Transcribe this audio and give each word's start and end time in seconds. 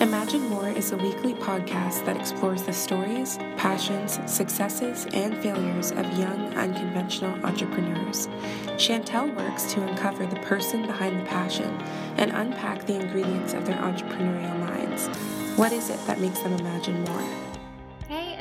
Imagine 0.00 0.48
More 0.48 0.68
is 0.68 0.92
a 0.92 0.96
weekly 0.96 1.34
podcast 1.34 2.04
that 2.04 2.16
explores 2.16 2.62
the 2.62 2.72
stories, 2.72 3.38
passions, 3.56 4.18
successes, 4.26 5.06
and 5.12 5.36
failures 5.38 5.90
of 5.92 6.18
young, 6.18 6.52
unconventional 6.54 7.32
entrepreneurs. 7.44 8.28
Chantel 8.76 9.34
works 9.36 9.72
to 9.72 9.82
uncover 9.82 10.26
the 10.26 10.36
person 10.40 10.82
behind 10.82 11.18
the 11.18 11.24
passion 11.24 11.70
and 12.16 12.30
unpack 12.30 12.86
the 12.86 13.00
ingredients 13.00 13.52
of 13.54 13.66
their 13.66 13.78
entrepreneurial 13.78 14.58
minds. 14.60 15.08
What 15.56 15.72
is 15.72 15.90
it 15.90 15.98
that 16.06 16.20
makes 16.20 16.40
them 16.40 16.54
imagine 16.54 17.02
more? 17.04 17.49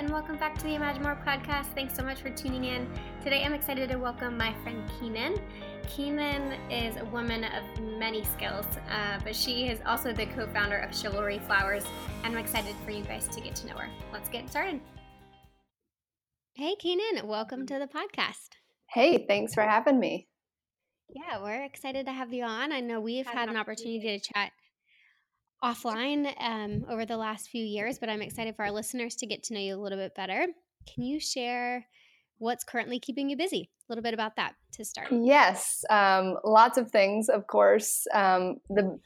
And 0.10 0.16
welcome 0.16 0.38
back 0.38 0.58
to 0.58 0.64
the 0.64 0.74
Imagine 0.74 1.04
More 1.04 1.22
podcast. 1.24 1.68
Thanks 1.76 1.94
so 1.94 2.02
much 2.02 2.20
for 2.20 2.32
tuning 2.32 2.66
in. 2.66 2.90
Today 3.24 3.44
I'm 3.46 3.54
excited 3.54 3.90
to 3.90 3.98
welcome 3.98 4.36
my 4.36 4.56
friend 4.64 4.82
Kenan. 5.00 5.40
Kenan 5.88 6.54
is 6.72 6.98
a 6.98 7.06
woman 7.06 7.44
of 7.44 7.80
many 8.00 8.24
skills, 8.24 8.66
uh, 8.90 9.20
but 9.24 9.36
she 9.36 9.68
is 9.68 9.80
also 9.86 10.12
the 10.12 10.26
co 10.26 10.48
founder 10.48 10.78
of 10.78 10.98
Chivalry 10.98 11.38
Flowers, 11.46 11.86
and 12.24 12.34
I'm 12.34 12.44
excited 12.44 12.76
for 12.84 12.90
you 12.90 13.04
guys 13.04 13.28
to 13.28 13.40
get 13.40 13.54
to 13.58 13.68
know 13.68 13.76
her. 13.76 13.88
Let's 14.12 14.30
get 14.30 14.50
started. 14.50 14.82
Hey, 16.56 16.76
Kenan, 16.80 17.28
welcome 17.28 17.68
to 17.68 17.78
the 17.78 17.86
podcast. 17.86 18.58
Hey, 18.88 19.28
thanks 19.28 19.54
for 19.54 19.62
having 19.62 20.00
me. 20.00 20.28
Yeah, 21.08 21.40
we're 21.40 21.64
excited 21.64 22.08
to 22.08 22.12
have 22.12 22.34
you 22.34 22.46
on. 22.46 22.72
I 22.72 22.80
know 22.80 23.00
we've 23.00 23.28
had 23.28 23.48
an 23.48 23.58
opportunity 23.58 24.20
to 24.20 24.34
chat 24.34 24.54
offline 25.64 26.34
um, 26.40 26.86
over 26.90 27.06
the 27.06 27.18
last 27.18 27.50
few 27.50 27.64
years, 27.64 28.00
but 28.00 28.10
I'm 28.10 28.22
excited 28.22 28.56
for 28.56 28.64
our 28.66 28.72
listeners 28.72 29.16
to 29.16 29.28
get 29.28 29.44
to 29.44 29.54
know 29.54 29.60
you 29.60 29.76
a 29.76 29.82
little 29.82 29.98
bit 29.98 30.16
better. 30.16 30.46
Can 30.94 31.04
you 31.04 31.20
share 31.20 31.86
what's 32.38 32.64
currently 32.64 33.00
keeping 33.00 33.30
you 33.30 33.38
busy? 33.38 33.70
A 33.88 33.92
little 33.92 34.04
bit 34.04 34.14
about 34.14 34.36
that 34.38 34.54
to 34.74 34.86
start. 34.86 35.08
Yes, 35.12 35.84
um, 35.90 36.36
lots 36.44 36.78
of 36.78 36.92
things, 36.92 37.30
of 37.30 37.48
course. 37.48 38.08
Um, 38.14 38.58
the 38.70 39.00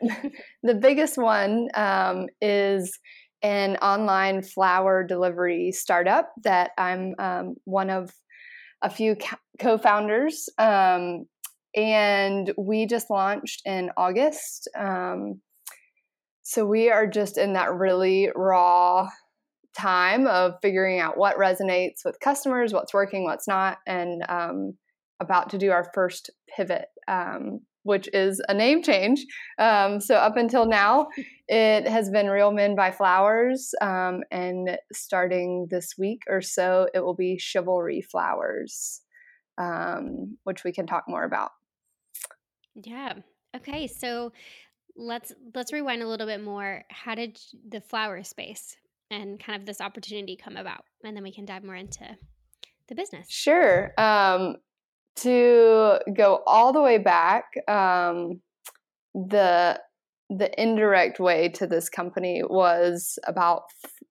the 0.64 0.76
biggest 0.76 1.18
one 1.18 1.70
um, 1.74 2.28
is 2.42 3.00
an 3.42 3.76
online 3.78 4.42
flower 4.42 5.04
delivery 5.04 5.72
startup 5.72 6.32
that 6.44 6.72
I'm 6.78 7.16
um, 7.20 7.56
one 7.66 7.90
of 7.90 8.12
a 8.82 8.90
few 8.90 9.18
co-founders, 9.60 10.50
um, 10.58 11.26
and 11.76 12.54
we 12.58 12.86
just 12.86 13.10
launched 13.10 13.62
in 13.66 13.90
August. 13.98 14.70
Um, 14.78 15.42
so 16.44 16.66
we 16.66 16.92
are 16.92 17.08
just 17.08 17.38
in 17.38 17.54
that 17.54 17.74
really 17.74 18.30
raw 18.36 19.08
time 19.76 20.28
of 20.28 20.54
figuring 20.62 21.00
out 21.00 21.18
what 21.18 21.38
resonates 21.38 22.06
with 22.06 22.20
customers, 22.20 22.74
what's 22.74 22.94
working, 22.94 23.24
what's 23.24 23.48
not, 23.48 23.80
and 23.88 24.24
um, 24.30 24.74
about 25.20 25.50
to 25.50 25.58
do 25.58 25.72
our 25.72 25.90
first 25.94 26.30
pivot, 26.56 26.86
um, 27.08 27.62
which 27.84 28.08
is 28.14 28.42
a 28.48 28.54
name 28.54 28.84
change. 28.84 29.26
Um, 29.58 30.00
so 30.00 30.16
up 30.16 30.38
until 30.38 30.66
now, 30.66 31.08
it 31.48 31.88
has 31.88 32.10
been 32.10 32.28
Real 32.28 32.52
Men 32.52 32.76
Buy 32.76 32.92
Flowers, 32.92 33.74
um, 33.82 34.22
and 34.32 34.78
starting 34.92 35.68
this 35.72 35.96
week 35.98 36.22
or 36.30 36.42
so, 36.42 36.88
it 36.94 37.00
will 37.00 37.16
be 37.16 37.38
Chivalry 37.40 38.02
Flowers, 38.02 39.02
um, 39.58 40.38
which 40.44 40.64
we 40.64 40.72
can 40.72 40.86
talk 40.86 41.06
more 41.08 41.24
about. 41.24 41.52
Yeah. 42.76 43.14
Okay. 43.56 43.88
So 43.88 44.32
let's 44.96 45.34
let's 45.54 45.74
rewind 45.74 46.02
a 46.02 46.08
little 46.08 46.28
bit 46.28 46.44
more. 46.44 46.84
How 46.90 47.16
did 47.16 47.40
the 47.68 47.82
flower 47.82 48.24
space 48.24 48.76
and 49.10 49.40
kind 49.40 49.60
of 49.60 49.66
this 49.66 49.82
opportunity 49.82 50.36
come 50.36 50.58
about? 50.58 50.84
And 51.04 51.16
then 51.16 51.24
we 51.24 51.34
can 51.34 51.46
dive 51.46 51.64
more 51.64 51.76
into 51.76 52.18
the 52.88 52.96
business. 52.96 53.28
Sure. 53.30 53.94
Um, 53.98 54.58
to 55.18 56.00
go 56.16 56.42
all 56.48 56.74
the 56.74 56.82
way 56.82 56.98
back, 56.98 57.46
um, 57.68 58.42
the 59.14 59.80
the 60.30 60.62
indirect 60.62 61.20
way 61.20 61.50
to 61.50 61.68
this 61.68 61.90
company 61.90 62.42
was 62.44 63.20
about 63.28 63.64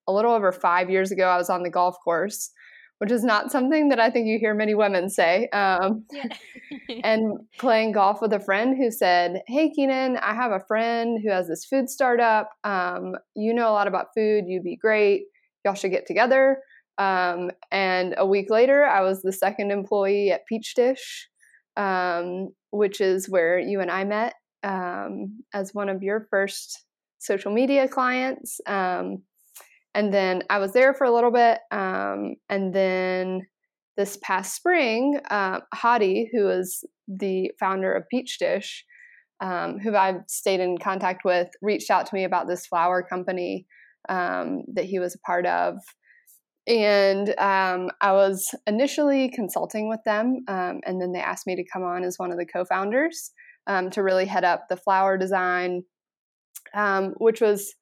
a 0.06 0.12
little 0.12 0.32
over 0.32 0.52
five 0.52 0.90
years 0.90 1.10
ago. 1.10 1.24
I 1.24 1.36
was 1.36 1.50
on 1.50 1.62
the 1.62 1.70
golf 1.70 1.96
course, 2.04 2.50
which 3.02 3.10
is 3.10 3.24
not 3.24 3.50
something 3.50 3.88
that 3.88 3.98
I 3.98 4.10
think 4.10 4.28
you 4.28 4.38
hear 4.38 4.54
many 4.54 4.76
women 4.76 5.10
say. 5.10 5.48
Um, 5.48 6.04
yeah. 6.12 6.28
and 7.02 7.32
playing 7.58 7.90
golf 7.90 8.22
with 8.22 8.32
a 8.32 8.38
friend 8.38 8.76
who 8.76 8.92
said, 8.92 9.42
Hey, 9.48 9.70
Kenan, 9.70 10.18
I 10.18 10.34
have 10.34 10.52
a 10.52 10.62
friend 10.68 11.18
who 11.20 11.28
has 11.28 11.48
this 11.48 11.64
food 11.64 11.90
startup. 11.90 12.50
Um, 12.62 13.16
you 13.34 13.54
know 13.54 13.68
a 13.68 13.72
lot 13.72 13.88
about 13.88 14.14
food. 14.14 14.44
You'd 14.46 14.62
be 14.62 14.76
great. 14.76 15.24
Y'all 15.64 15.74
should 15.74 15.90
get 15.90 16.06
together. 16.06 16.58
Um, 16.96 17.50
and 17.72 18.14
a 18.18 18.24
week 18.24 18.50
later, 18.50 18.84
I 18.84 19.00
was 19.00 19.20
the 19.20 19.32
second 19.32 19.72
employee 19.72 20.30
at 20.30 20.42
Peachdish, 20.48 21.24
um, 21.76 22.50
which 22.70 23.00
is 23.00 23.28
where 23.28 23.58
you 23.58 23.80
and 23.80 23.90
I 23.90 24.04
met 24.04 24.34
um, 24.62 25.42
as 25.52 25.74
one 25.74 25.88
of 25.88 26.04
your 26.04 26.28
first 26.30 26.84
social 27.18 27.50
media 27.50 27.88
clients. 27.88 28.60
Um, 28.64 29.24
and 29.94 30.12
then 30.12 30.42
I 30.48 30.58
was 30.58 30.72
there 30.72 30.94
for 30.94 31.04
a 31.04 31.12
little 31.12 31.30
bit. 31.30 31.58
Um, 31.70 32.36
and 32.48 32.74
then 32.74 33.46
this 33.96 34.18
past 34.22 34.54
spring, 34.54 35.20
uh, 35.30 35.60
Hadi, 35.74 36.30
who 36.32 36.48
is 36.48 36.84
the 37.06 37.50
founder 37.60 37.92
of 37.92 38.04
Peachdish, 38.12 38.82
um, 39.40 39.78
who 39.78 39.94
I've 39.94 40.22
stayed 40.28 40.60
in 40.60 40.78
contact 40.78 41.24
with, 41.24 41.48
reached 41.60 41.90
out 41.90 42.06
to 42.06 42.14
me 42.14 42.24
about 42.24 42.48
this 42.48 42.66
flower 42.66 43.02
company 43.02 43.66
um, 44.08 44.62
that 44.74 44.86
he 44.86 44.98
was 44.98 45.14
a 45.14 45.26
part 45.26 45.46
of. 45.46 45.76
And 46.66 47.30
um, 47.38 47.90
I 48.00 48.12
was 48.12 48.54
initially 48.66 49.30
consulting 49.30 49.88
with 49.88 50.00
them, 50.04 50.44
um, 50.46 50.80
and 50.86 51.02
then 51.02 51.12
they 51.12 51.18
asked 51.18 51.46
me 51.46 51.56
to 51.56 51.64
come 51.70 51.82
on 51.82 52.04
as 52.04 52.18
one 52.18 52.30
of 52.30 52.38
the 52.38 52.46
co 52.46 52.64
founders 52.64 53.32
um, 53.66 53.90
to 53.90 54.02
really 54.02 54.26
head 54.26 54.44
up 54.44 54.68
the 54.68 54.76
flower 54.76 55.18
design, 55.18 55.82
um, 56.72 57.14
which 57.18 57.40
was 57.40 57.74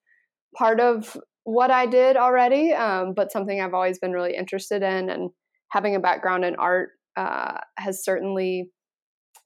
part 0.57 0.81
of 0.81 1.15
what 1.45 1.71
I 1.71 1.87
did 1.87 2.17
already, 2.17 2.73
um, 2.73 3.15
but 3.15 3.33
something 3.33 3.61
I've 3.61 3.75
always 3.75 3.99
been 3.99 4.13
really 4.13 4.37
interested 4.37 4.83
in. 4.83 5.09
And 5.11 5.31
having 5.71 5.95
a 5.95 6.01
background 6.01 6.45
in 6.45 6.57
art 6.57 6.91
uh, 7.17 7.59
has 7.79 8.05
certainly 8.05 8.71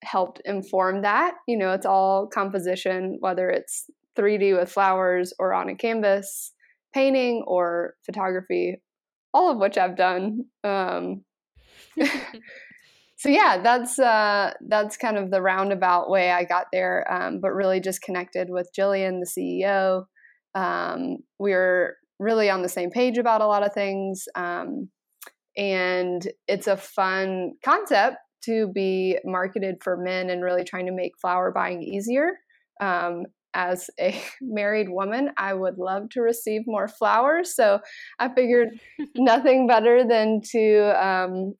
helped 0.02 0.40
inform 0.44 1.02
that. 1.02 1.34
You 1.46 1.58
know, 1.58 1.72
it's 1.72 1.86
all 1.86 2.26
composition, 2.26 3.18
whether 3.20 3.48
it's 3.48 3.86
3D 4.18 4.58
with 4.58 4.70
flowers 4.70 5.32
or 5.38 5.52
on 5.54 5.68
a 5.68 5.74
canvas, 5.74 6.52
painting 6.92 7.44
or 7.46 7.94
photography, 8.04 8.80
all 9.32 9.50
of 9.50 9.58
which 9.58 9.78
I've 9.78 9.96
done. 9.96 10.44
Um, 10.62 11.24
so 13.16 13.28
yeah, 13.28 13.60
that's 13.62 13.98
uh, 13.98 14.52
that's 14.68 14.96
kind 14.96 15.16
of 15.16 15.30
the 15.30 15.42
roundabout 15.42 16.10
way 16.10 16.30
I 16.30 16.44
got 16.44 16.66
there, 16.72 17.10
um, 17.10 17.40
but 17.40 17.52
really 17.52 17.80
just 17.80 18.02
connected 18.02 18.48
with 18.50 18.70
Jillian, 18.78 19.20
the 19.20 19.26
CEO, 19.26 20.04
um, 20.54 21.18
we 21.38 21.52
are 21.52 21.96
really 22.18 22.48
on 22.50 22.62
the 22.62 22.68
same 22.68 22.90
page 22.90 23.18
about 23.18 23.40
a 23.40 23.46
lot 23.46 23.64
of 23.64 23.72
things. 23.72 24.24
Um, 24.34 24.88
and 25.56 26.26
it's 26.48 26.66
a 26.66 26.76
fun 26.76 27.52
concept 27.64 28.16
to 28.44 28.68
be 28.68 29.18
marketed 29.24 29.76
for 29.82 29.96
men 29.96 30.30
and 30.30 30.42
really 30.42 30.64
trying 30.64 30.86
to 30.86 30.92
make 30.92 31.12
flower 31.20 31.50
buying 31.50 31.82
easier. 31.82 32.32
Um, 32.80 33.24
as 33.54 33.88
a 34.00 34.20
married 34.40 34.88
woman, 34.88 35.30
I 35.38 35.54
would 35.54 35.78
love 35.78 36.10
to 36.10 36.20
receive 36.20 36.62
more 36.66 36.88
flowers. 36.88 37.54
So 37.54 37.80
I 38.18 38.28
figured 38.28 38.80
nothing 39.16 39.66
better 39.66 40.06
than 40.06 40.40
to 40.52 41.04
um, 41.04 41.54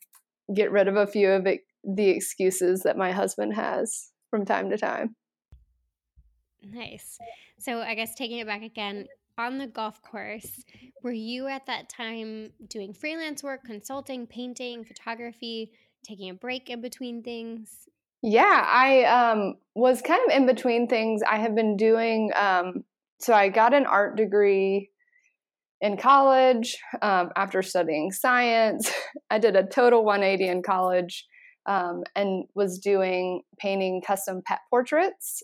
get 0.55 0.71
rid 0.71 0.89
of 0.89 0.97
a 0.97 1.07
few 1.07 1.31
of 1.31 1.47
it, 1.47 1.61
the 1.85 2.09
excuses 2.09 2.83
that 2.83 2.97
my 2.97 3.13
husband 3.13 3.55
has 3.55 4.11
from 4.31 4.45
time 4.45 4.71
to 4.71 4.77
time. 4.77 5.15
Nice. 6.63 7.19
So 7.59 7.81
I 7.81 7.95
guess 7.95 8.15
taking 8.15 8.39
it 8.39 8.47
back 8.47 8.63
again, 8.63 9.07
on 9.39 9.59
the 9.59 9.67
golf 9.67 10.01
course, 10.03 10.65
were 11.03 11.13
you 11.13 11.49
at 11.49 11.67
that 11.67 11.89
time 11.89 12.53
doing 12.69 12.93
freelance 12.93 13.43
work, 13.43 13.65
consulting, 13.65 14.27
painting, 14.27 14.85
photography, 14.85 15.73
taking 16.07 16.31
a 16.31 16.35
break 16.35 16.71
in 16.71 16.81
between 16.81 17.23
things? 17.23 17.89
Yeah, 18.23 18.65
I 18.67 19.05
um, 19.05 19.57
was 19.75 20.01
kind 20.01 20.21
of 20.27 20.37
in 20.37 20.47
between 20.47 20.89
things. 20.89 21.23
I 21.29 21.39
have 21.39 21.55
been 21.55 21.77
doing, 21.77 22.31
um, 22.37 22.85
so 23.21 23.35
I 23.35 23.49
got 23.49 23.75
an 23.75 23.87
art 23.87 24.17
degree 24.17 24.91
in 25.81 25.97
college 25.97 26.79
um, 27.03 27.31
after 27.37 27.61
studying 27.63 28.13
science. 28.13 28.91
I 29.31 29.39
did 29.39 29.57
a 29.57 29.67
total 29.67 30.05
180 30.05 30.49
in 30.49 30.63
college 30.63 31.27
um, 31.67 32.05
and 32.15 32.45
was 32.55 32.79
doing 32.79 33.43
painting 33.59 34.01
custom 34.07 34.43
pet 34.47 34.61
portraits. 34.71 35.43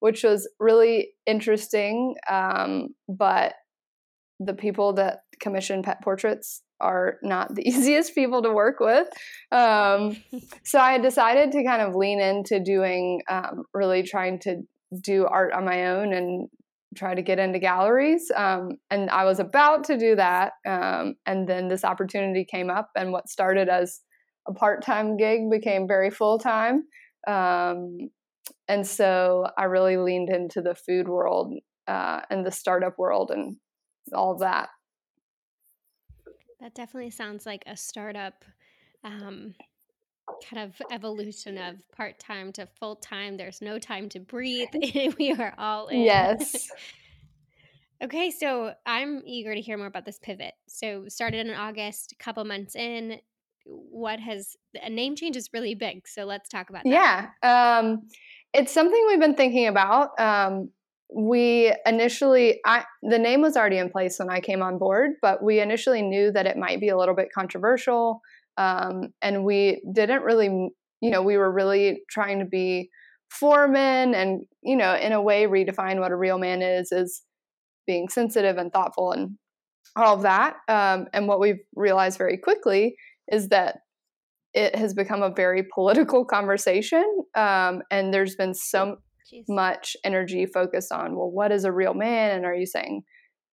Um, 0.00 0.06
which 0.08 0.24
was 0.24 0.48
really 0.58 1.10
interesting. 1.26 2.14
Um, 2.28 2.88
but 3.08 3.54
the 4.38 4.54
people 4.54 4.94
that 4.94 5.20
commission 5.40 5.82
pet 5.82 6.02
portraits 6.02 6.62
are 6.80 7.18
not 7.22 7.54
the 7.54 7.62
easiest 7.68 8.14
people 8.14 8.42
to 8.42 8.52
work 8.52 8.80
with. 8.80 9.08
Um, 9.52 10.16
so 10.64 10.78
I 10.78 10.92
had 10.92 11.02
decided 11.02 11.52
to 11.52 11.64
kind 11.64 11.82
of 11.82 11.94
lean 11.94 12.20
into 12.20 12.60
doing, 12.60 13.22
um, 13.28 13.64
really 13.74 14.02
trying 14.02 14.38
to 14.40 14.62
do 15.02 15.26
art 15.26 15.52
on 15.52 15.64
my 15.64 15.86
own 15.86 16.12
and 16.12 16.48
try 16.96 17.14
to 17.14 17.22
get 17.22 17.38
into 17.38 17.58
galleries. 17.58 18.32
Um, 18.34 18.72
and 18.90 19.10
I 19.10 19.24
was 19.24 19.38
about 19.38 19.84
to 19.84 19.98
do 19.98 20.16
that. 20.16 20.52
Um, 20.66 21.14
and 21.26 21.48
then 21.48 21.68
this 21.68 21.84
opportunity 21.84 22.44
came 22.44 22.70
up, 22.70 22.90
and 22.96 23.12
what 23.12 23.28
started 23.28 23.68
as 23.68 24.00
a 24.48 24.52
part 24.52 24.82
time 24.82 25.16
gig 25.16 25.50
became 25.50 25.86
very 25.86 26.10
full 26.10 26.38
time. 26.38 26.84
And 28.68 28.86
so 28.86 29.48
I 29.56 29.64
really 29.64 29.96
leaned 29.96 30.30
into 30.30 30.60
the 30.60 30.74
food 30.74 31.08
world 31.08 31.54
uh, 31.86 32.20
and 32.30 32.44
the 32.44 32.50
startup 32.50 32.98
world 32.98 33.30
and 33.30 33.56
all 34.12 34.38
that. 34.38 34.68
That 36.60 36.74
definitely 36.74 37.10
sounds 37.10 37.46
like 37.46 37.62
a 37.66 37.76
startup 37.76 38.44
um, 39.02 39.54
kind 40.48 40.62
of 40.62 40.80
evolution 40.90 41.58
of 41.58 41.76
part 41.90 42.18
time 42.18 42.52
to 42.52 42.66
full 42.78 42.96
time. 42.96 43.36
There's 43.36 43.60
no 43.60 43.78
time 43.78 44.08
to 44.10 44.20
breathe. 44.20 44.68
we 45.18 45.32
are 45.32 45.54
all 45.58 45.88
in. 45.88 46.00
Yes. 46.00 46.70
okay, 48.02 48.30
so 48.30 48.74
I'm 48.86 49.22
eager 49.24 49.54
to 49.54 49.60
hear 49.60 49.76
more 49.76 49.86
about 49.86 50.04
this 50.04 50.18
pivot. 50.18 50.54
So 50.68 51.08
started 51.08 51.46
in 51.46 51.54
August, 51.54 52.12
a 52.12 52.22
couple 52.22 52.44
months 52.44 52.76
in. 52.76 53.20
What 53.64 54.20
has 54.20 54.56
a 54.74 54.90
name 54.90 55.16
change 55.16 55.36
is 55.36 55.50
really 55.52 55.74
big. 55.74 56.08
So 56.08 56.24
let's 56.24 56.48
talk 56.48 56.70
about 56.70 56.84
that. 56.84 57.32
Yeah. 57.42 57.78
Um, 57.78 58.08
it's 58.52 58.72
something 58.72 59.04
we've 59.08 59.20
been 59.20 59.36
thinking 59.36 59.66
about. 59.66 60.18
Um, 60.18 60.70
we 61.14 61.74
initially 61.86 62.60
I, 62.64 62.84
the 63.02 63.18
name 63.18 63.40
was 63.40 63.56
already 63.56 63.78
in 63.78 63.90
place 63.90 64.18
when 64.18 64.30
i 64.30 64.40
came 64.40 64.62
on 64.62 64.78
board 64.78 65.12
but 65.20 65.42
we 65.42 65.60
initially 65.60 66.02
knew 66.02 66.30
that 66.32 66.46
it 66.46 66.56
might 66.56 66.80
be 66.80 66.88
a 66.88 66.96
little 66.96 67.14
bit 67.14 67.28
controversial 67.34 68.20
um, 68.56 69.08
and 69.22 69.44
we 69.44 69.82
didn't 69.92 70.22
really 70.22 70.70
you 71.00 71.10
know 71.10 71.22
we 71.22 71.36
were 71.36 71.50
really 71.50 72.02
trying 72.10 72.38
to 72.38 72.44
be 72.44 72.90
for 73.28 73.66
men 73.68 74.14
and 74.14 74.42
you 74.62 74.76
know 74.76 74.94
in 74.94 75.12
a 75.12 75.22
way 75.22 75.44
redefine 75.44 75.98
what 75.98 76.12
a 76.12 76.16
real 76.16 76.38
man 76.38 76.62
is 76.62 76.92
is 76.92 77.22
being 77.86 78.08
sensitive 78.08 78.56
and 78.56 78.72
thoughtful 78.72 79.12
and 79.12 79.36
all 79.96 80.14
of 80.14 80.22
that 80.22 80.56
um, 80.68 81.06
and 81.12 81.26
what 81.26 81.40
we've 81.40 81.60
realized 81.74 82.18
very 82.18 82.38
quickly 82.38 82.94
is 83.32 83.48
that 83.48 83.78
it 84.54 84.74
has 84.76 84.94
become 84.94 85.22
a 85.22 85.32
very 85.34 85.64
political 85.72 86.24
conversation 86.36 87.04
um, 87.34 87.82
and 87.90 88.12
there's 88.12 88.36
been 88.36 88.54
so 88.54 88.96
Jeez. 89.32 89.44
much 89.48 89.96
energy 90.04 90.46
focused 90.46 90.92
on 90.92 91.16
well 91.16 91.30
what 91.30 91.52
is 91.52 91.64
a 91.64 91.72
real 91.72 91.94
man? 91.94 92.36
And 92.36 92.44
are 92.44 92.54
you 92.54 92.66
saying 92.66 93.02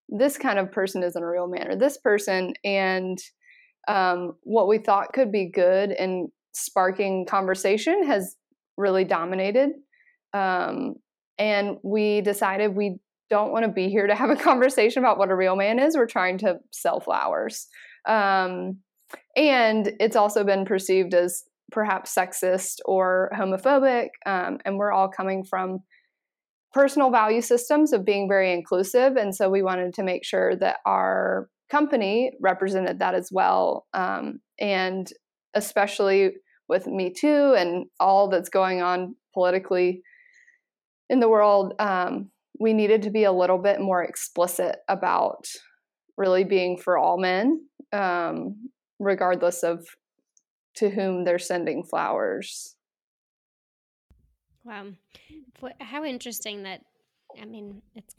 this 0.10 0.38
kind 0.38 0.58
of 0.58 0.72
person 0.72 1.04
isn't 1.04 1.22
a 1.22 1.28
real 1.28 1.48
man 1.48 1.68
or 1.68 1.76
this 1.76 1.98
person? 1.98 2.54
And 2.64 3.18
um, 3.88 4.34
what 4.44 4.68
we 4.68 4.80
thought 4.80 5.14
could 5.14 5.32
be 5.32 5.50
good 5.50 5.92
and 5.92 6.30
sparking 6.54 7.26
conversation 7.26 8.06
has 8.06 8.36
really 8.78 9.04
dominated 9.04 9.70
um, 10.34 10.96
and 11.38 11.78
we 11.84 12.22
decided 12.22 12.76
we 12.76 12.98
don't 13.30 13.52
want 13.52 13.66
to 13.66 13.72
be 13.72 13.90
here 13.90 14.08
to 14.08 14.16
have 14.16 14.30
a 14.30 14.36
conversation 14.50 15.04
about 15.04 15.18
what 15.18 15.30
a 15.30 15.36
real 15.36 15.56
man 15.56 15.80
is. 15.80 15.96
We're 15.96 16.08
trying 16.08 16.38
to 16.40 16.58
sell 16.72 17.00
flowers. 17.00 17.68
Um, 18.08 18.80
and 19.36 19.92
it's 20.00 20.16
also 20.16 20.44
been 20.44 20.66
perceived 20.66 21.14
as 21.14 21.44
perhaps 21.72 22.14
sexist 22.16 22.78
or 22.86 23.30
homophobic. 23.36 24.08
Um, 24.26 24.60
and 24.66 24.78
we're 24.78 24.92
all 24.92 25.10
coming 25.10 25.44
from 25.44 25.80
personal 26.74 27.12
value 27.12 27.42
systems 27.42 27.94
of 27.94 28.06
being 28.06 28.28
very 28.28 28.54
inclusive. 28.54 29.16
And 29.16 29.36
so 29.36 29.50
we 29.50 29.64
wanted 29.64 29.94
to 29.96 30.04
make 30.04 30.24
sure 30.24 30.56
that 30.58 30.78
our 30.86 31.50
company 31.70 32.32
represented 32.40 33.00
that 33.00 33.16
as 33.16 33.30
well. 33.32 33.88
Um, 33.94 34.40
and 34.60 35.12
especially 35.54 36.32
with 36.70 36.88
Me 36.88 37.14
Too 37.14 37.56
and 37.58 37.86
all 38.00 38.30
that's 38.30 38.50
going 38.50 38.82
on 38.82 39.16
politically 39.34 40.02
in 41.10 41.20
the 41.20 41.30
world, 41.30 41.74
um, 41.80 42.30
we 42.60 42.74
needed 42.74 43.04
to 43.04 43.10
be 43.10 43.24
a 43.24 43.32
little 43.32 43.58
bit 43.58 43.80
more 43.80 44.04
explicit 44.04 44.78
about 44.88 45.48
really 46.18 46.44
being 46.44 46.78
for 46.78 46.98
all 46.98 47.20
men, 47.20 47.62
um, 47.94 48.70
regardless 49.00 49.64
of 49.64 49.86
to 50.76 50.90
whom 50.90 51.24
they're 51.24 51.40
sending 51.40 51.84
flowers. 51.84 52.76
Wow. 54.64 54.88
How 55.80 56.04
interesting 56.04 56.64
that, 56.64 56.82
I 57.42 57.46
mean, 57.46 57.82
it's 57.96 58.16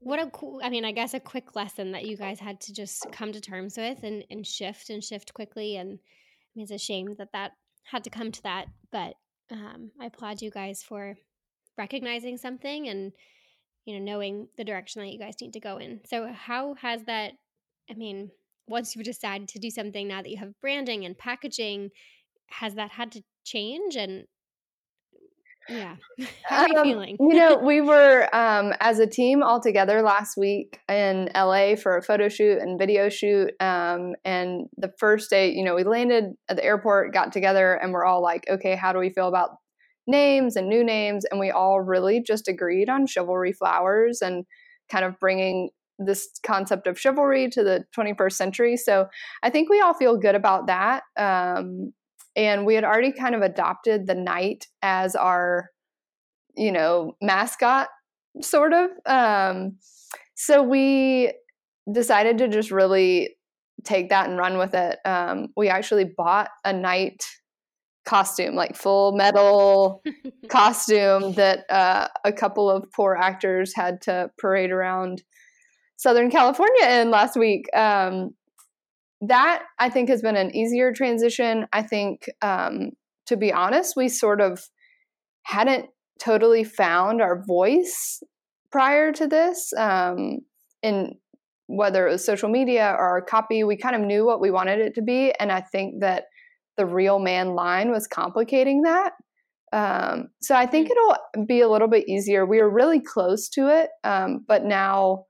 what 0.00 0.18
a 0.18 0.30
cool, 0.30 0.60
I 0.62 0.70
mean, 0.70 0.84
I 0.84 0.92
guess 0.92 1.14
a 1.14 1.20
quick 1.20 1.54
lesson 1.54 1.92
that 1.92 2.06
you 2.06 2.16
guys 2.16 2.40
had 2.40 2.60
to 2.62 2.72
just 2.72 3.06
come 3.12 3.32
to 3.32 3.40
terms 3.40 3.76
with 3.76 4.02
and, 4.02 4.24
and 4.30 4.46
shift 4.46 4.90
and 4.90 5.02
shift 5.02 5.34
quickly. 5.34 5.76
And 5.76 5.98
I 5.98 6.50
mean, 6.54 6.64
it's 6.64 6.72
a 6.72 6.78
shame 6.78 7.14
that 7.18 7.32
that 7.32 7.52
had 7.84 8.04
to 8.04 8.10
come 8.10 8.32
to 8.32 8.42
that, 8.42 8.66
but 8.90 9.14
um, 9.50 9.90
I 10.00 10.06
applaud 10.06 10.42
you 10.42 10.50
guys 10.50 10.82
for 10.82 11.16
recognizing 11.76 12.36
something 12.36 12.88
and, 12.88 13.12
you 13.86 13.98
know, 13.98 14.04
knowing 14.04 14.48
the 14.56 14.64
direction 14.64 15.02
that 15.02 15.12
you 15.12 15.18
guys 15.18 15.36
need 15.40 15.52
to 15.54 15.60
go 15.60 15.78
in. 15.78 16.00
So, 16.06 16.32
how 16.32 16.74
has 16.74 17.04
that, 17.04 17.32
I 17.90 17.94
mean, 17.94 18.30
once 18.68 18.94
you've 18.94 19.04
decided 19.04 19.48
to 19.48 19.58
do 19.58 19.70
something 19.70 20.08
now 20.08 20.22
that 20.22 20.30
you 20.30 20.38
have 20.38 20.52
branding 20.60 21.04
and 21.04 21.16
packaging 21.16 21.90
has 22.50 22.74
that 22.74 22.90
had 22.90 23.12
to 23.12 23.22
change? 23.44 23.96
And 23.96 24.24
yeah 25.68 25.96
how 26.44 26.62
are 26.62 26.68
you 26.68 26.76
um, 26.78 26.84
feeling? 26.84 27.16
you 27.20 27.34
know 27.34 27.58
we 27.58 27.80
were 27.82 28.26
um, 28.34 28.72
as 28.80 28.98
a 29.00 29.06
team 29.06 29.42
all 29.42 29.60
together 29.60 30.00
last 30.00 30.34
week 30.38 30.80
in 30.88 31.28
la 31.34 31.74
for 31.76 31.98
a 31.98 32.02
photo 32.02 32.26
shoot 32.26 32.56
and 32.58 32.78
video 32.78 33.10
shoot 33.10 33.50
um, 33.60 34.14
and 34.24 34.66
the 34.78 34.90
first 34.98 35.28
day 35.28 35.52
you 35.52 35.62
know 35.62 35.74
we 35.74 35.84
landed 35.84 36.32
at 36.48 36.56
the 36.56 36.64
airport 36.64 37.12
got 37.12 37.32
together 37.32 37.74
and 37.74 37.92
we're 37.92 38.06
all 38.06 38.22
like 38.22 38.46
okay 38.48 38.76
how 38.76 38.94
do 38.94 38.98
we 38.98 39.10
feel 39.10 39.28
about 39.28 39.50
names 40.08 40.56
and 40.56 40.68
new 40.68 40.82
names? 40.82 41.24
And 41.30 41.38
we 41.38 41.52
all 41.52 41.80
really 41.80 42.20
just 42.20 42.48
agreed 42.48 42.88
on 42.88 43.06
chivalry 43.06 43.52
flowers 43.52 44.20
and 44.20 44.44
kind 44.90 45.04
of 45.04 45.20
bringing 45.20 45.68
this 45.98 46.28
concept 46.44 46.86
of 46.86 46.98
chivalry 46.98 47.48
to 47.50 47.62
the 47.62 47.84
21st 47.96 48.32
century. 48.32 48.76
So 48.76 49.06
I 49.42 49.50
think 49.50 49.68
we 49.68 49.80
all 49.80 49.94
feel 49.94 50.16
good 50.16 50.34
about 50.34 50.66
that. 50.68 51.02
Um, 51.16 51.92
and 52.36 52.64
we 52.64 52.74
had 52.74 52.84
already 52.84 53.12
kind 53.12 53.34
of 53.34 53.42
adopted 53.42 54.06
the 54.06 54.14
knight 54.14 54.66
as 54.82 55.16
our, 55.16 55.70
you 56.56 56.70
know, 56.70 57.16
mascot, 57.20 57.88
sort 58.40 58.72
of. 58.72 58.90
Um, 59.06 59.78
so 60.36 60.62
we 60.62 61.32
decided 61.92 62.38
to 62.38 62.48
just 62.48 62.70
really 62.70 63.30
take 63.84 64.10
that 64.10 64.28
and 64.28 64.38
run 64.38 64.58
with 64.58 64.74
it. 64.74 64.98
Um, 65.04 65.48
we 65.56 65.68
actually 65.68 66.04
bought 66.04 66.50
a 66.64 66.72
knight 66.72 67.24
costume, 68.06 68.54
like 68.54 68.76
full 68.76 69.12
metal 69.12 70.02
costume 70.48 71.32
that 71.34 71.64
uh, 71.70 72.08
a 72.24 72.32
couple 72.32 72.70
of 72.70 72.90
poor 72.94 73.16
actors 73.20 73.74
had 73.74 74.00
to 74.02 74.30
parade 74.38 74.70
around 74.70 75.22
Southern 75.98 76.30
California 76.30 76.86
in 77.00 77.10
last 77.10 77.36
week. 77.36 77.66
Um, 77.76 78.30
that 79.20 79.64
I 79.78 79.90
think 79.90 80.08
has 80.08 80.22
been 80.22 80.36
an 80.36 80.54
easier 80.54 80.92
transition. 80.92 81.66
I 81.72 81.82
think, 81.82 82.30
um, 82.40 82.90
to 83.26 83.36
be 83.36 83.52
honest, 83.52 83.94
we 83.96 84.08
sort 84.08 84.40
of 84.40 84.62
hadn't 85.42 85.86
totally 86.20 86.62
found 86.62 87.20
our 87.20 87.42
voice 87.44 88.22
prior 88.70 89.12
to 89.12 89.26
this. 89.26 89.72
Um, 89.76 90.38
in 90.82 91.14
whether 91.66 92.06
it 92.06 92.12
was 92.12 92.24
social 92.24 92.48
media 92.48 92.94
or 92.96 93.08
our 93.08 93.22
copy, 93.22 93.64
we 93.64 93.76
kind 93.76 93.96
of 93.96 94.02
knew 94.02 94.24
what 94.24 94.40
we 94.40 94.52
wanted 94.52 94.78
it 94.78 94.94
to 94.94 95.02
be. 95.02 95.32
And 95.38 95.50
I 95.50 95.60
think 95.60 96.00
that 96.00 96.24
the 96.76 96.86
real 96.86 97.18
man 97.18 97.54
line 97.54 97.90
was 97.90 98.06
complicating 98.06 98.82
that. 98.82 99.12
Um, 99.72 100.28
so 100.40 100.54
I 100.54 100.66
think 100.66 100.88
mm. 100.88 100.92
it'll 100.92 101.46
be 101.46 101.60
a 101.60 101.68
little 101.68 101.88
bit 101.88 102.08
easier. 102.08 102.46
We 102.46 102.62
were 102.62 102.72
really 102.72 103.00
close 103.00 103.48
to 103.50 103.68
it, 103.68 103.90
um, 104.04 104.44
but 104.46 104.64
now 104.64 105.24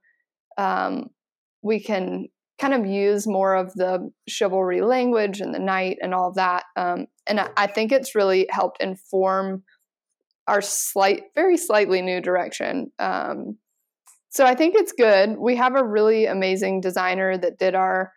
um, 0.59 1.07
we 1.61 1.81
can 1.81 2.27
kind 2.59 2.73
of 2.73 2.85
use 2.85 3.25
more 3.25 3.55
of 3.55 3.73
the 3.75 4.11
chivalry 4.27 4.81
language 4.81 5.39
and 5.39 5.55
the 5.55 5.59
knight 5.59 5.97
and 6.01 6.13
all 6.13 6.27
of 6.27 6.35
that. 6.35 6.65
Um, 6.75 7.07
and 7.25 7.39
I, 7.39 7.49
I, 7.55 7.67
think 7.67 7.93
it's 7.93 8.15
really 8.15 8.45
helped 8.49 8.83
inform 8.83 9.63
our 10.45 10.61
slight, 10.61 11.23
very 11.35 11.55
slightly 11.55 12.01
new 12.01 12.19
direction. 12.19 12.91
Um, 12.99 13.57
so 14.29 14.45
I 14.45 14.55
think 14.55 14.75
it's 14.75 14.91
good. 14.91 15.37
We 15.37 15.55
have 15.55 15.75
a 15.75 15.85
really 15.85 16.25
amazing 16.25 16.81
designer 16.81 17.37
that 17.37 17.57
did 17.57 17.75
our 17.75 18.11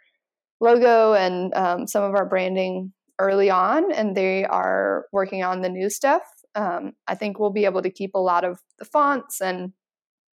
logo 0.60 1.14
and 1.14 1.54
um, 1.54 1.86
some 1.86 2.02
of 2.02 2.14
our 2.14 2.28
branding 2.28 2.92
early 3.20 3.50
on, 3.50 3.92
and 3.92 4.16
they 4.16 4.44
are 4.44 5.06
working 5.12 5.44
on 5.44 5.62
the 5.62 5.68
new 5.68 5.88
stuff. 5.88 6.22
Um, 6.54 6.92
I 7.06 7.14
think 7.14 7.38
we'll 7.38 7.52
be 7.52 7.64
able 7.64 7.82
to 7.82 7.90
keep 7.90 8.14
a 8.14 8.20
lot 8.20 8.44
of 8.44 8.58
the 8.78 8.84
fonts 8.84 9.40
and 9.40 9.72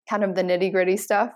kind 0.09 0.23
of 0.23 0.35
the 0.35 0.43
nitty 0.43 0.71
gritty 0.71 0.97
stuff. 0.97 1.31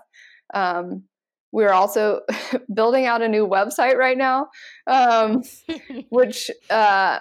Um, 0.52 1.04
we're 1.52 1.72
also 1.72 2.20
building 2.74 3.06
out 3.06 3.22
a 3.22 3.28
new 3.28 3.46
website 3.46 3.96
right 3.96 4.16
now, 4.16 4.48
um, 4.86 5.42
which 6.08 6.50
uh, 6.70 7.18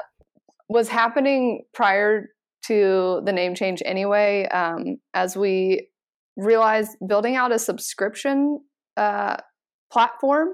was 0.69 0.87
happening 0.87 1.63
prior 1.73 2.29
to 2.65 3.21
the 3.25 3.33
name 3.33 3.55
change 3.55 3.81
anyway. 3.85 4.47
Um, 4.47 4.97
as 5.13 5.35
we 5.35 5.89
realized, 6.37 6.91
building 7.05 7.35
out 7.35 7.51
a 7.51 7.59
subscription 7.59 8.61
uh, 8.95 9.37
platform 9.91 10.49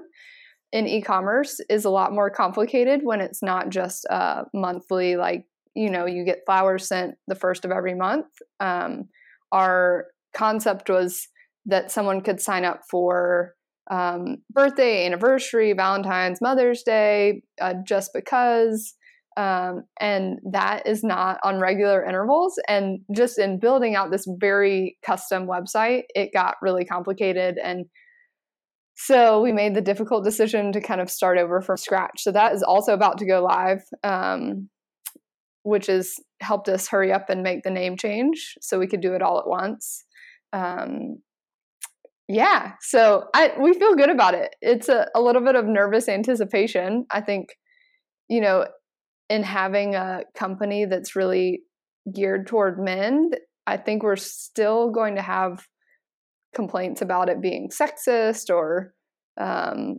in 0.72 0.86
e-commerce 0.86 1.60
is 1.70 1.84
a 1.84 1.90
lot 1.90 2.12
more 2.12 2.30
complicated 2.30 3.00
when 3.02 3.20
it's 3.20 3.42
not 3.42 3.70
just 3.70 4.04
a 4.06 4.44
monthly 4.52 5.16
like 5.16 5.46
you 5.74 5.88
know 5.88 6.04
you 6.04 6.24
get 6.24 6.42
flowers 6.44 6.86
sent 6.86 7.14
the 7.26 7.34
first 7.34 7.64
of 7.64 7.70
every 7.70 7.94
month 7.94 8.26
um, 8.60 9.08
our 9.50 10.06
concept 10.34 10.90
was 10.90 11.28
that 11.68 11.90
someone 11.92 12.20
could 12.20 12.40
sign 12.40 12.64
up 12.64 12.80
for 12.90 13.54
um, 13.90 14.38
birthday, 14.50 15.06
anniversary, 15.06 15.72
Valentine's, 15.72 16.40
Mother's 16.40 16.82
Day, 16.82 17.42
uh, 17.60 17.74
just 17.86 18.10
because. 18.12 18.94
Um, 19.36 19.84
and 20.00 20.40
that 20.50 20.88
is 20.88 21.04
not 21.04 21.38
on 21.44 21.60
regular 21.60 22.04
intervals. 22.04 22.58
And 22.68 23.00
just 23.14 23.38
in 23.38 23.60
building 23.60 23.94
out 23.94 24.10
this 24.10 24.26
very 24.40 24.98
custom 25.06 25.46
website, 25.46 26.02
it 26.16 26.30
got 26.34 26.56
really 26.60 26.84
complicated. 26.84 27.56
And 27.62 27.86
so 28.96 29.40
we 29.40 29.52
made 29.52 29.76
the 29.76 29.80
difficult 29.80 30.24
decision 30.24 30.72
to 30.72 30.80
kind 30.80 31.00
of 31.00 31.08
start 31.08 31.38
over 31.38 31.60
from 31.60 31.76
scratch. 31.76 32.22
So 32.22 32.32
that 32.32 32.52
is 32.52 32.64
also 32.64 32.92
about 32.92 33.18
to 33.18 33.26
go 33.26 33.40
live, 33.40 33.82
um, 34.02 34.70
which 35.62 35.86
has 35.86 36.14
helped 36.40 36.68
us 36.68 36.88
hurry 36.88 37.12
up 37.12 37.30
and 37.30 37.44
make 37.44 37.62
the 37.62 37.70
name 37.70 37.96
change 37.96 38.54
so 38.60 38.76
we 38.76 38.88
could 38.88 39.00
do 39.00 39.14
it 39.14 39.22
all 39.22 39.38
at 39.38 39.46
once. 39.46 40.04
Um, 40.52 41.18
yeah, 42.28 42.72
so 42.82 43.24
I 43.34 43.52
we 43.58 43.72
feel 43.72 43.94
good 43.94 44.10
about 44.10 44.34
it. 44.34 44.54
It's 44.60 44.90
a, 44.90 45.08
a 45.14 45.20
little 45.20 45.42
bit 45.42 45.54
of 45.54 45.64
nervous 45.64 46.08
anticipation. 46.08 47.06
I 47.10 47.22
think, 47.22 47.48
you 48.28 48.42
know, 48.42 48.66
in 49.30 49.42
having 49.42 49.94
a 49.94 50.24
company 50.36 50.84
that's 50.84 51.16
really 51.16 51.62
geared 52.14 52.46
toward 52.46 52.78
men, 52.78 53.30
I 53.66 53.78
think 53.78 54.02
we're 54.02 54.16
still 54.16 54.90
going 54.90 55.16
to 55.16 55.22
have 55.22 55.66
complaints 56.54 57.00
about 57.00 57.30
it 57.30 57.40
being 57.40 57.70
sexist 57.70 58.54
or 58.54 58.92
um, 59.40 59.96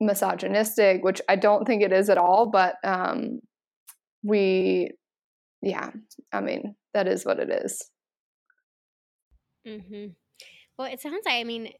misogynistic, 0.00 1.02
which 1.02 1.20
I 1.28 1.34
don't 1.34 1.66
think 1.66 1.82
it 1.82 1.92
is 1.92 2.08
at 2.08 2.18
all. 2.18 2.50
But 2.50 2.76
um, 2.84 3.40
we, 4.22 4.92
yeah, 5.60 5.90
I 6.32 6.40
mean, 6.40 6.76
that 6.94 7.08
is 7.08 7.24
what 7.24 7.40
it 7.40 7.50
is. 7.50 7.82
Mm-hmm. 9.66 10.06
Well, 10.78 10.90
it 10.90 11.00
sounds 11.00 11.26
like, 11.26 11.34
I 11.34 11.44
mean, 11.44 11.72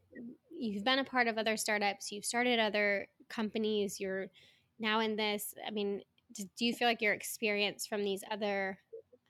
you've 0.58 0.84
been 0.84 0.98
a 0.98 1.04
part 1.04 1.28
of 1.28 1.38
other 1.38 1.56
startups, 1.56 2.10
you've 2.10 2.24
started 2.24 2.58
other 2.58 3.06
companies, 3.28 4.00
you're 4.00 4.26
now 4.80 5.00
in 5.00 5.16
this. 5.16 5.54
I 5.66 5.70
mean, 5.70 6.02
do 6.34 6.64
you 6.64 6.74
feel 6.74 6.88
like 6.88 7.00
your 7.00 7.14
experience 7.14 7.86
from 7.86 8.04
these 8.04 8.22
other 8.30 8.78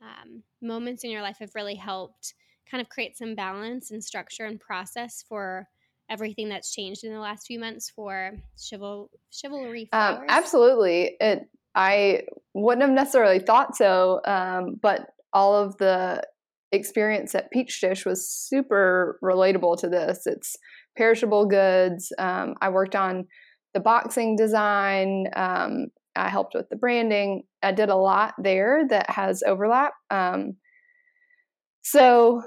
um, 0.00 0.42
moments 0.62 1.04
in 1.04 1.10
your 1.10 1.22
life 1.22 1.38
have 1.40 1.54
really 1.54 1.74
helped 1.74 2.34
kind 2.70 2.80
of 2.80 2.88
create 2.88 3.16
some 3.16 3.34
balance 3.34 3.90
and 3.90 4.02
structure 4.02 4.44
and 4.44 4.60
process 4.60 5.24
for 5.28 5.68
everything 6.10 6.48
that's 6.48 6.72
changed 6.72 7.04
in 7.04 7.12
the 7.12 7.20
last 7.20 7.46
few 7.46 7.58
months 7.58 7.90
for 7.90 8.32
chival- 8.56 9.08
chivalry 9.30 9.88
um, 9.92 10.20
absolutely 10.28 11.16
it 11.20 11.48
i 11.74 12.22
wouldn't 12.54 12.82
have 12.82 12.90
necessarily 12.90 13.38
thought 13.38 13.76
so 13.76 14.20
um, 14.24 14.78
but 14.80 15.10
all 15.32 15.54
of 15.54 15.76
the 15.78 16.22
experience 16.72 17.34
at 17.34 17.52
Peachdish 17.52 18.04
was 18.04 18.30
super 18.30 19.18
relatable 19.22 19.78
to 19.78 19.88
this 19.88 20.26
it's 20.26 20.56
perishable 20.96 21.46
goods 21.46 22.12
um, 22.18 22.54
i 22.60 22.68
worked 22.68 22.94
on 22.94 23.26
the 23.74 23.80
boxing 23.80 24.36
design 24.36 25.26
um, 25.36 25.86
I 26.18 26.28
helped 26.28 26.54
with 26.54 26.68
the 26.68 26.76
branding. 26.76 27.44
I 27.62 27.72
did 27.72 27.88
a 27.88 27.96
lot 27.96 28.34
there 28.38 28.86
that 28.88 29.08
has 29.08 29.42
overlap. 29.46 29.92
Um, 30.10 30.56
so 31.82 32.42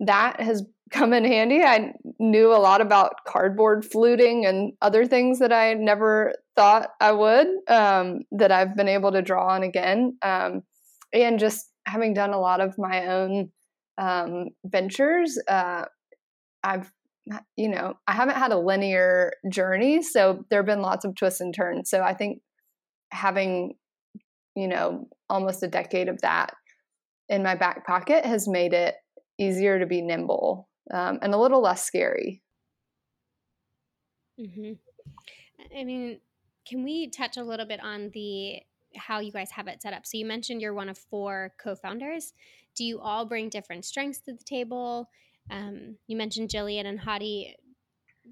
that 0.00 0.40
has 0.40 0.64
come 0.90 1.12
in 1.12 1.24
handy. 1.24 1.62
I 1.62 1.92
knew 2.18 2.52
a 2.52 2.58
lot 2.58 2.80
about 2.80 3.24
cardboard 3.26 3.84
fluting 3.84 4.44
and 4.44 4.72
other 4.82 5.06
things 5.06 5.38
that 5.38 5.52
I 5.52 5.74
never 5.74 6.34
thought 6.56 6.90
I 7.00 7.12
would 7.12 7.46
um, 7.68 8.22
that 8.32 8.50
I've 8.50 8.76
been 8.76 8.88
able 8.88 9.12
to 9.12 9.22
draw 9.22 9.54
on 9.54 9.62
again. 9.62 10.18
Um, 10.22 10.62
and 11.12 11.38
just 11.38 11.69
having 11.90 12.14
done 12.14 12.32
a 12.32 12.40
lot 12.40 12.60
of 12.60 12.78
my 12.78 13.06
own 13.06 13.50
um, 13.98 14.48
ventures, 14.64 15.38
uh, 15.48 15.84
I've 16.62 16.90
you 17.56 17.68
know, 17.68 17.94
I 18.06 18.12
haven't 18.12 18.36
had 18.36 18.50
a 18.50 18.58
linear 18.58 19.32
journey, 19.50 20.02
so 20.02 20.44
there 20.50 20.60
have 20.60 20.66
been 20.66 20.82
lots 20.82 21.04
of 21.04 21.14
twists 21.14 21.40
and 21.40 21.54
turns. 21.54 21.90
So 21.90 22.02
I 22.02 22.14
think 22.14 22.40
having, 23.10 23.74
you 24.56 24.66
know, 24.66 25.08
almost 25.28 25.62
a 25.62 25.68
decade 25.68 26.08
of 26.08 26.20
that 26.22 26.54
in 27.28 27.42
my 27.42 27.54
back 27.54 27.86
pocket 27.86 28.24
has 28.24 28.48
made 28.48 28.72
it 28.72 28.96
easier 29.38 29.78
to 29.78 29.86
be 29.86 30.02
nimble 30.02 30.68
um, 30.92 31.18
and 31.22 31.34
a 31.34 31.38
little 31.38 31.62
less 31.62 31.84
scary. 31.84 32.42
Mm-hmm. 34.40 34.72
I 35.78 35.84
mean, 35.84 36.20
can 36.66 36.82
we 36.82 37.08
touch 37.08 37.36
a 37.36 37.44
little 37.44 37.66
bit 37.66 37.80
on 37.82 38.10
the 38.12 38.60
how 38.96 39.20
you 39.20 39.32
guys 39.32 39.50
have 39.52 39.68
it 39.68 39.82
set 39.82 39.92
up? 39.92 40.06
So 40.06 40.18
you 40.18 40.26
mentioned 40.26 40.60
you're 40.60 40.74
one 40.74 40.88
of 40.88 40.98
four 40.98 41.52
co-founders. 41.62 42.32
Do 42.76 42.84
you 42.84 43.00
all 43.00 43.26
bring 43.26 43.48
different 43.48 43.84
strengths 43.84 44.20
to 44.22 44.32
the 44.32 44.44
table? 44.44 45.08
Um, 45.50 45.96
you 46.06 46.16
mentioned 46.16 46.48
Jillian 46.50 46.86
and 46.86 47.00
Hadi, 47.00 47.56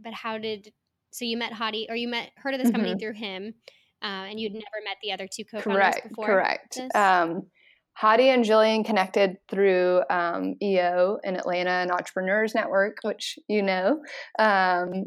but 0.02 0.14
how 0.14 0.38
did 0.38 0.72
so 1.10 1.24
you 1.24 1.36
met 1.36 1.52
Hadi 1.52 1.86
or 1.88 1.96
you 1.96 2.08
met 2.08 2.30
heard 2.36 2.54
of 2.54 2.60
this 2.60 2.70
company 2.70 2.92
mm-hmm. 2.92 2.98
through 2.98 3.14
him? 3.14 3.54
uh, 4.02 4.26
and 4.30 4.40
you'd 4.40 4.52
never 4.52 4.64
met 4.84 4.96
the 5.02 5.12
other 5.12 5.26
two 5.26 5.44
co-founders 5.44 5.74
correct, 5.74 6.08
before. 6.08 6.26
Correct. 6.26 6.80
Um, 6.94 7.42
Hadi 7.94 8.28
and 8.28 8.44
Jillian 8.44 8.84
connected 8.84 9.38
through 9.50 10.02
um, 10.08 10.54
EO 10.62 11.18
in 11.24 11.34
Atlanta 11.34 11.70
and 11.70 11.90
Entrepreneurs 11.90 12.54
Network, 12.54 12.98
which 13.02 13.38
you 13.48 13.62
know. 13.62 14.00
Um, 14.38 15.06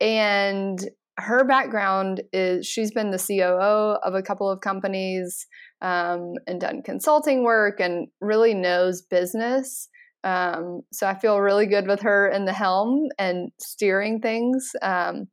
and 0.00 0.78
her 1.18 1.44
background 1.44 2.22
is 2.32 2.66
she's 2.66 2.90
been 2.90 3.10
the 3.10 3.18
COO 3.18 3.98
of 4.02 4.14
a 4.14 4.22
couple 4.22 4.50
of 4.50 4.60
companies 4.60 5.46
um, 5.80 6.34
and 6.46 6.60
done 6.60 6.82
consulting 6.82 7.44
work 7.44 7.78
and 7.80 8.08
really 8.20 8.54
knows 8.54 9.02
business. 9.02 9.88
Um, 10.24 10.80
so 10.92 11.06
I 11.06 11.14
feel 11.14 11.40
really 11.40 11.66
good 11.66 11.86
with 11.86 12.00
her 12.00 12.28
in 12.28 12.46
the 12.46 12.52
helm 12.52 13.08
and 13.18 13.50
steering 13.60 14.20
things. 14.20 14.70
Um, 14.82 15.26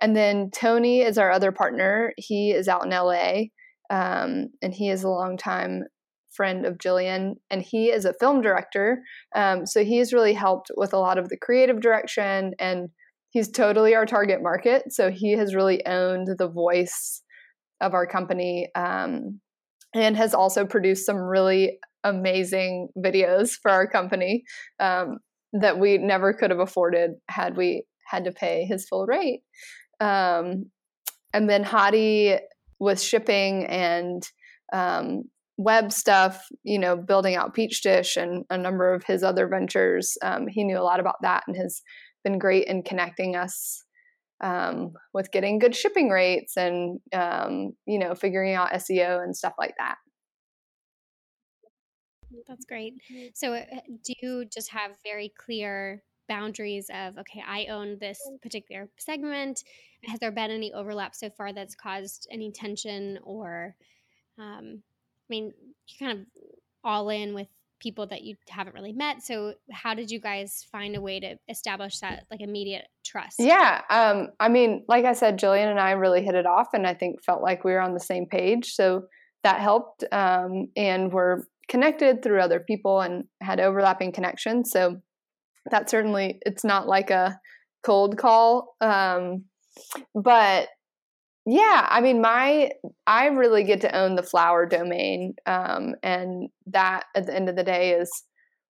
and 0.00 0.16
then 0.16 0.50
Tony 0.50 1.02
is 1.02 1.18
our 1.18 1.30
other 1.30 1.52
partner. 1.52 2.12
He 2.16 2.52
is 2.52 2.68
out 2.68 2.84
in 2.84 2.90
LA, 2.90 3.48
um, 3.90 4.48
and 4.62 4.72
he 4.72 4.90
is 4.90 5.04
a 5.04 5.08
longtime 5.08 5.84
friend 6.32 6.64
of 6.64 6.78
Jillian, 6.78 7.34
and 7.50 7.62
he 7.62 7.90
is 7.90 8.04
a 8.04 8.14
film 8.14 8.40
director. 8.40 9.02
Um, 9.34 9.66
so 9.66 9.84
he's 9.84 10.12
really 10.12 10.34
helped 10.34 10.70
with 10.76 10.92
a 10.92 10.98
lot 10.98 11.18
of 11.18 11.28
the 11.28 11.36
creative 11.36 11.80
direction, 11.80 12.52
and 12.58 12.90
he's 13.38 13.48
totally 13.48 13.94
our 13.94 14.04
target 14.04 14.42
market. 14.42 14.92
So 14.92 15.12
he 15.12 15.32
has 15.32 15.54
really 15.54 15.86
owned 15.86 16.26
the 16.38 16.48
voice 16.48 17.22
of 17.80 17.94
our 17.94 18.04
company, 18.04 18.68
um, 18.74 19.40
and 19.94 20.16
has 20.16 20.34
also 20.34 20.66
produced 20.66 21.06
some 21.06 21.18
really 21.18 21.78
amazing 22.02 22.88
videos 22.98 23.52
for 23.62 23.70
our 23.70 23.86
company 23.86 24.42
um, 24.80 25.18
that 25.52 25.78
we 25.78 25.98
never 25.98 26.32
could 26.32 26.50
have 26.50 26.58
afforded 26.58 27.12
had 27.28 27.56
we 27.56 27.84
had 28.08 28.24
to 28.24 28.32
pay 28.32 28.64
his 28.64 28.88
full 28.88 29.06
rate. 29.06 29.42
Um, 30.00 30.70
and 31.32 31.48
then 31.48 31.62
Hadi 31.62 32.38
with 32.80 33.00
shipping 33.00 33.66
and 33.66 34.28
um, 34.72 35.22
web 35.58 35.92
stuff, 35.92 36.44
you 36.64 36.78
know, 36.80 36.96
building 36.96 37.36
out 37.36 37.54
Peachdish 37.54 38.20
and 38.20 38.44
a 38.50 38.58
number 38.58 38.92
of 38.92 39.04
his 39.04 39.22
other 39.22 39.46
ventures. 39.46 40.16
Um, 40.22 40.48
he 40.48 40.64
knew 40.64 40.78
a 40.78 40.82
lot 40.82 40.98
about 40.98 41.22
that 41.22 41.44
and 41.46 41.56
has 41.56 41.82
been 42.24 42.38
great 42.38 42.66
in 42.66 42.82
connecting 42.82 43.36
us 43.36 43.84
um, 44.40 44.92
with 45.12 45.30
getting 45.32 45.58
good 45.58 45.74
shipping 45.74 46.08
rates 46.08 46.56
and, 46.56 47.00
um, 47.12 47.72
you 47.86 47.98
know, 47.98 48.14
figuring 48.14 48.54
out 48.54 48.72
SEO 48.72 49.22
and 49.22 49.36
stuff 49.36 49.54
like 49.58 49.74
that. 49.78 49.96
That's 52.46 52.66
great. 52.66 52.94
So, 53.34 53.54
uh, 53.54 53.64
do 54.04 54.12
you 54.22 54.44
just 54.44 54.70
have 54.70 54.92
very 55.02 55.32
clear 55.36 56.02
boundaries 56.28 56.90
of 56.94 57.16
okay 57.18 57.42
i 57.46 57.64
own 57.70 57.96
this 57.98 58.20
particular 58.42 58.88
segment 58.98 59.64
has 60.04 60.20
there 60.20 60.30
been 60.30 60.50
any 60.50 60.72
overlap 60.74 61.14
so 61.14 61.30
far 61.30 61.52
that's 61.52 61.74
caused 61.74 62.28
any 62.30 62.52
tension 62.52 63.18
or 63.24 63.74
um, 64.38 64.82
i 64.84 65.26
mean 65.30 65.52
you 65.86 65.98
kind 65.98 66.18
of 66.20 66.26
all 66.84 67.08
in 67.08 67.34
with 67.34 67.48
people 67.80 68.06
that 68.06 68.22
you 68.22 68.36
haven't 68.48 68.74
really 68.74 68.92
met 68.92 69.22
so 69.22 69.54
how 69.70 69.94
did 69.94 70.10
you 70.10 70.20
guys 70.20 70.66
find 70.70 70.96
a 70.96 71.00
way 71.00 71.20
to 71.20 71.36
establish 71.48 71.98
that 72.00 72.24
like 72.30 72.40
immediate 72.40 72.86
trust? 73.04 73.36
Yeah 73.38 73.82
um, 73.90 74.28
i 74.40 74.48
mean 74.48 74.84
like 74.88 75.04
i 75.04 75.12
said 75.12 75.38
jillian 75.38 75.70
and 75.70 75.80
i 75.80 75.92
really 75.92 76.22
hit 76.22 76.34
it 76.34 76.46
off 76.46 76.68
and 76.72 76.86
i 76.86 76.94
think 76.94 77.22
felt 77.22 77.42
like 77.42 77.64
we 77.64 77.72
were 77.72 77.80
on 77.80 77.94
the 77.94 78.00
same 78.00 78.26
page 78.26 78.72
so 78.72 79.02
that 79.44 79.60
helped 79.60 80.04
um, 80.12 80.66
and 80.76 81.12
we're 81.12 81.42
connected 81.68 82.22
through 82.22 82.40
other 82.40 82.60
people 82.60 83.00
and 83.00 83.24
had 83.40 83.60
overlapping 83.60 84.12
connections 84.12 84.70
so 84.72 84.96
that 85.70 85.88
certainly 85.88 86.38
it's 86.42 86.64
not 86.64 86.88
like 86.88 87.10
a 87.10 87.38
cold 87.84 88.16
call 88.16 88.74
um, 88.80 89.44
but 90.14 90.68
yeah 91.48 91.86
i 91.90 92.00
mean 92.00 92.20
my 92.20 92.70
i 93.06 93.26
really 93.26 93.64
get 93.64 93.80
to 93.80 93.96
own 93.96 94.16
the 94.16 94.22
flower 94.22 94.66
domain 94.66 95.34
um, 95.46 95.94
and 96.02 96.50
that 96.66 97.04
at 97.16 97.26
the 97.26 97.34
end 97.34 97.48
of 97.48 97.56
the 97.56 97.64
day 97.64 97.92
is 97.92 98.10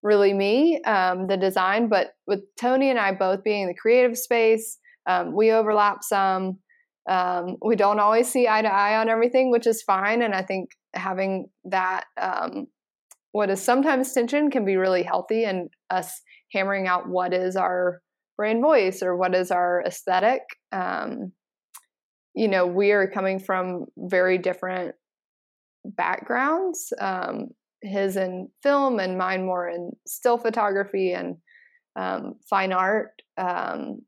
really 0.04 0.32
me 0.34 0.80
um, 0.84 1.28
the 1.28 1.38
design 1.38 1.90
but 1.90 2.10
with 2.28 2.42
tony 2.60 2.90
and 2.90 3.00
i 3.00 3.12
both 3.12 3.44
being 3.44 3.64
in 3.64 3.68
the 3.68 3.74
creative 3.74 4.18
space 4.18 4.78
um, 5.08 5.36
we 5.36 5.52
overlap 5.52 6.04
some 6.04 6.60
um, 7.10 7.56
we 7.66 7.76
don't 7.76 8.00
always 8.00 8.30
see 8.30 8.48
eye 8.48 8.62
to 8.62 8.72
eye 8.72 9.00
on 9.00 9.10
everything 9.10 9.50
which 9.50 9.66
is 9.66 9.82
fine 9.82 10.22
and 10.22 10.36
i 10.36 10.44
think 10.44 10.70
having 10.94 11.48
that 11.66 12.06
um, 12.22 12.68
what 13.32 13.50
is 13.50 13.62
sometimes 13.62 14.14
tension 14.14 14.52
can 14.52 14.66
be 14.66 14.78
really 14.78 15.04
healthy 15.04 15.46
and 15.46 15.70
us 15.90 16.22
hammering 16.54 16.88
out 16.88 17.10
what 17.10 17.34
is 17.34 17.56
our 17.56 18.02
brand 18.38 18.62
voice 18.62 19.02
or 19.02 19.18
what 19.18 19.36
is 19.36 19.52
our 19.52 19.84
aesthetic. 19.86 20.42
Um, 20.72 21.34
you 22.38 22.48
know, 22.48 22.68
we 22.68 22.92
are 22.92 23.08
coming 23.08 23.40
from 23.40 23.86
very 23.98 24.38
different 24.38 24.94
backgrounds. 25.84 26.94
Um, 27.02 27.48
his 27.82 28.16
in 28.16 28.50
film 28.62 29.00
and 29.00 29.18
mine 29.18 29.44
more 29.44 29.68
in 29.68 29.92
still 30.06 30.38
photography 30.38 31.14
and 31.14 31.38
um, 31.96 32.36
fine 32.48 32.72
art. 32.72 33.24
Um, 33.38 34.02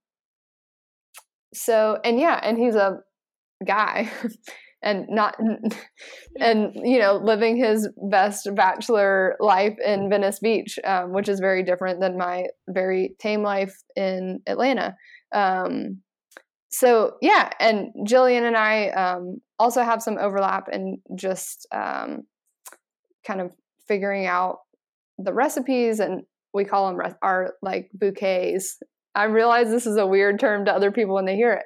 so 1.56 2.00
and 2.04 2.20
yeah, 2.20 2.40
and 2.44 2.58
he's 2.58 2.76
a 2.76 3.00
guy. 3.66 4.12
and 4.82 5.08
not 5.10 5.36
and 6.40 6.72
you 6.76 7.00
know 7.00 7.18
living 7.18 7.58
his 7.58 7.90
best 8.10 8.48
bachelor 8.56 9.36
life 9.42 9.76
in 9.86 10.10
venice 10.10 10.40
beach 10.40 10.80
um, 10.86 11.12
which 11.12 11.28
is 11.28 11.42
very 11.42 11.64
different 11.64 12.00
than 12.00 12.18
my 12.18 12.46
very 12.70 13.14
tame 13.20 13.44
life 13.44 13.76
in 13.98 14.40
atlanta 14.48 14.96
um, 15.36 15.98
so 16.70 17.14
yeah 17.22 17.50
and 17.60 17.90
jillian 18.08 18.48
and 18.48 18.56
i 18.56 18.90
um, 18.90 19.40
also 19.60 19.84
have 19.84 20.02
some 20.02 20.18
overlap 20.18 20.68
in 20.72 21.00
just 21.16 21.68
um, 21.74 22.22
kind 23.26 23.42
of 23.42 23.52
figuring 23.88 24.26
out 24.26 24.60
the 25.18 25.34
recipes 25.34 26.00
and 26.00 26.24
we 26.54 26.66
call 26.66 26.88
them 26.88 26.98
re- 26.98 27.14
our 27.22 27.54
like 27.62 27.90
bouquets. 27.94 28.78
I 29.16 29.26
realize 29.26 29.70
this 29.70 29.86
is 29.86 29.98
a 29.98 30.08
weird 30.08 30.40
term 30.40 30.66
to 30.66 30.74
other 30.74 30.92
people 30.92 31.16
when 31.16 31.26
they 31.26 31.36
hear 31.36 31.54
it. 31.54 31.66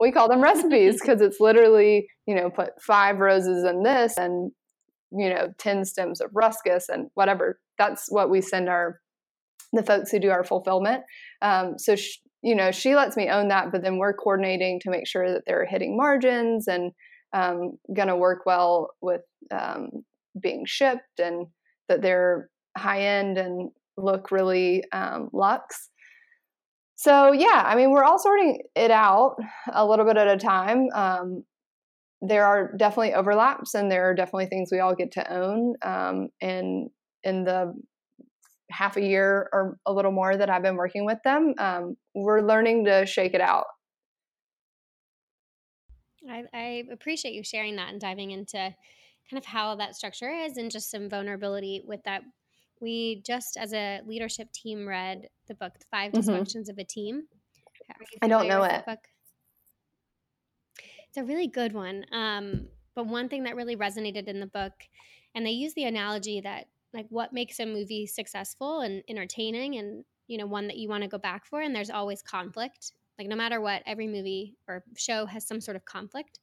We 0.00 0.10
call 0.10 0.28
them 0.28 0.42
recipes 0.42 1.00
because 1.00 1.20
it's 1.20 1.40
literally 1.40 2.06
you 2.26 2.34
know 2.34 2.50
put 2.50 2.70
five 2.80 3.18
roses 3.18 3.64
in 3.64 3.82
this 3.82 4.16
and 4.16 4.52
you 5.12 5.28
know 5.28 5.52
10 5.58 5.84
stems 5.84 6.20
of 6.20 6.30
ruscus 6.32 6.88
and 6.88 7.08
whatever. 7.14 7.60
That's 7.78 8.06
what 8.08 8.30
we 8.30 8.40
send 8.40 8.68
our 8.68 9.00
the 9.74 9.82
folks 9.82 10.10
who 10.10 10.18
do 10.18 10.30
our 10.30 10.44
fulfillment. 10.44 11.02
Um, 11.40 11.78
so 11.78 11.96
sh- 11.96 12.18
you 12.42 12.54
know 12.54 12.70
she 12.70 12.94
lets 12.94 13.16
me 13.16 13.28
own 13.28 13.48
that 13.48 13.72
but 13.72 13.82
then 13.82 13.98
we're 13.98 14.12
coordinating 14.12 14.80
to 14.80 14.90
make 14.90 15.06
sure 15.06 15.32
that 15.32 15.42
they're 15.46 15.66
hitting 15.66 15.96
margins 15.96 16.66
and 16.68 16.92
um, 17.34 17.78
going 17.94 18.08
to 18.08 18.16
work 18.16 18.40
well 18.44 18.90
with 19.00 19.22
um, 19.50 19.88
being 20.40 20.64
shipped 20.66 21.18
and 21.18 21.46
that 21.88 22.02
they're 22.02 22.50
high 22.76 23.02
end 23.02 23.38
and 23.38 23.70
look 23.96 24.30
really 24.30 24.84
um, 24.92 25.28
luxe 25.32 25.88
so 27.02 27.32
yeah, 27.32 27.64
I 27.66 27.74
mean, 27.74 27.90
we're 27.90 28.04
all 28.04 28.20
sorting 28.20 28.60
it 28.76 28.92
out 28.92 29.34
a 29.72 29.84
little 29.84 30.04
bit 30.04 30.16
at 30.16 30.28
a 30.28 30.36
time. 30.36 30.86
Um, 30.94 31.42
there 32.20 32.46
are 32.46 32.76
definitely 32.76 33.14
overlaps, 33.14 33.74
and 33.74 33.90
there 33.90 34.08
are 34.08 34.14
definitely 34.14 34.46
things 34.46 34.68
we 34.70 34.78
all 34.78 34.94
get 34.94 35.10
to 35.12 35.32
own. 35.32 35.74
Um, 35.82 36.28
and 36.40 36.90
in 37.24 37.42
the 37.42 37.74
half 38.72 38.96
a 38.96 39.02
year 39.02 39.48
or 39.52 39.78
a 39.86 39.92
little 39.92 40.12
more 40.12 40.36
that 40.36 40.50
I've 40.50 40.62
been 40.62 40.76
working 40.76 41.04
with 41.04 41.18
them, 41.24 41.54
um, 41.58 41.96
we're 42.14 42.40
learning 42.40 42.86
to 42.86 43.06
shake 43.06 43.34
it 43.34 43.40
out. 43.40 43.66
I, 46.28 46.44
I 46.52 46.84
appreciate 46.92 47.34
you 47.34 47.42
sharing 47.42 47.76
that 47.76 47.90
and 47.90 48.00
diving 48.00 48.30
into 48.30 48.56
kind 48.56 49.38
of 49.38 49.44
how 49.44 49.74
that 49.76 49.96
structure 49.96 50.30
is 50.30 50.56
and 50.56 50.70
just 50.70 50.90
some 50.90 51.08
vulnerability 51.08 51.82
with 51.86 52.02
that 52.04 52.22
we 52.80 53.22
just 53.24 53.56
as 53.56 53.72
a 53.72 54.00
leadership 54.06 54.52
team 54.52 54.86
read 54.86 55.28
the 55.46 55.54
book 55.54 55.72
the 55.78 55.86
5 55.90 56.12
mm-hmm. 56.12 56.30
dysfunctions 56.30 56.68
of 56.68 56.78
a 56.78 56.84
team 56.84 57.22
i 58.20 58.28
don't 58.28 58.48
know 58.48 58.62
it 58.64 58.84
book? 58.84 58.98
it's 61.08 61.16
a 61.16 61.24
really 61.24 61.46
good 61.46 61.72
one 61.72 62.04
um, 62.12 62.66
but 62.94 63.06
one 63.06 63.28
thing 63.28 63.44
that 63.44 63.56
really 63.56 63.76
resonated 63.76 64.28
in 64.28 64.40
the 64.40 64.46
book 64.46 64.72
and 65.34 65.46
they 65.46 65.50
use 65.50 65.72
the 65.74 65.84
analogy 65.84 66.40
that 66.40 66.66
like 66.94 67.06
what 67.08 67.32
makes 67.32 67.60
a 67.60 67.66
movie 67.66 68.06
successful 68.06 68.80
and 68.80 69.02
entertaining 69.08 69.76
and 69.76 70.04
you 70.26 70.38
know 70.38 70.46
one 70.46 70.66
that 70.66 70.78
you 70.78 70.88
want 70.88 71.02
to 71.02 71.08
go 71.08 71.18
back 71.18 71.46
for 71.46 71.60
and 71.60 71.74
there's 71.74 71.90
always 71.90 72.22
conflict 72.22 72.92
like 73.18 73.28
no 73.28 73.36
matter 73.36 73.60
what 73.60 73.82
every 73.86 74.06
movie 74.06 74.56
or 74.68 74.82
show 74.96 75.26
has 75.26 75.46
some 75.46 75.60
sort 75.60 75.76
of 75.76 75.84
conflict 75.84 76.38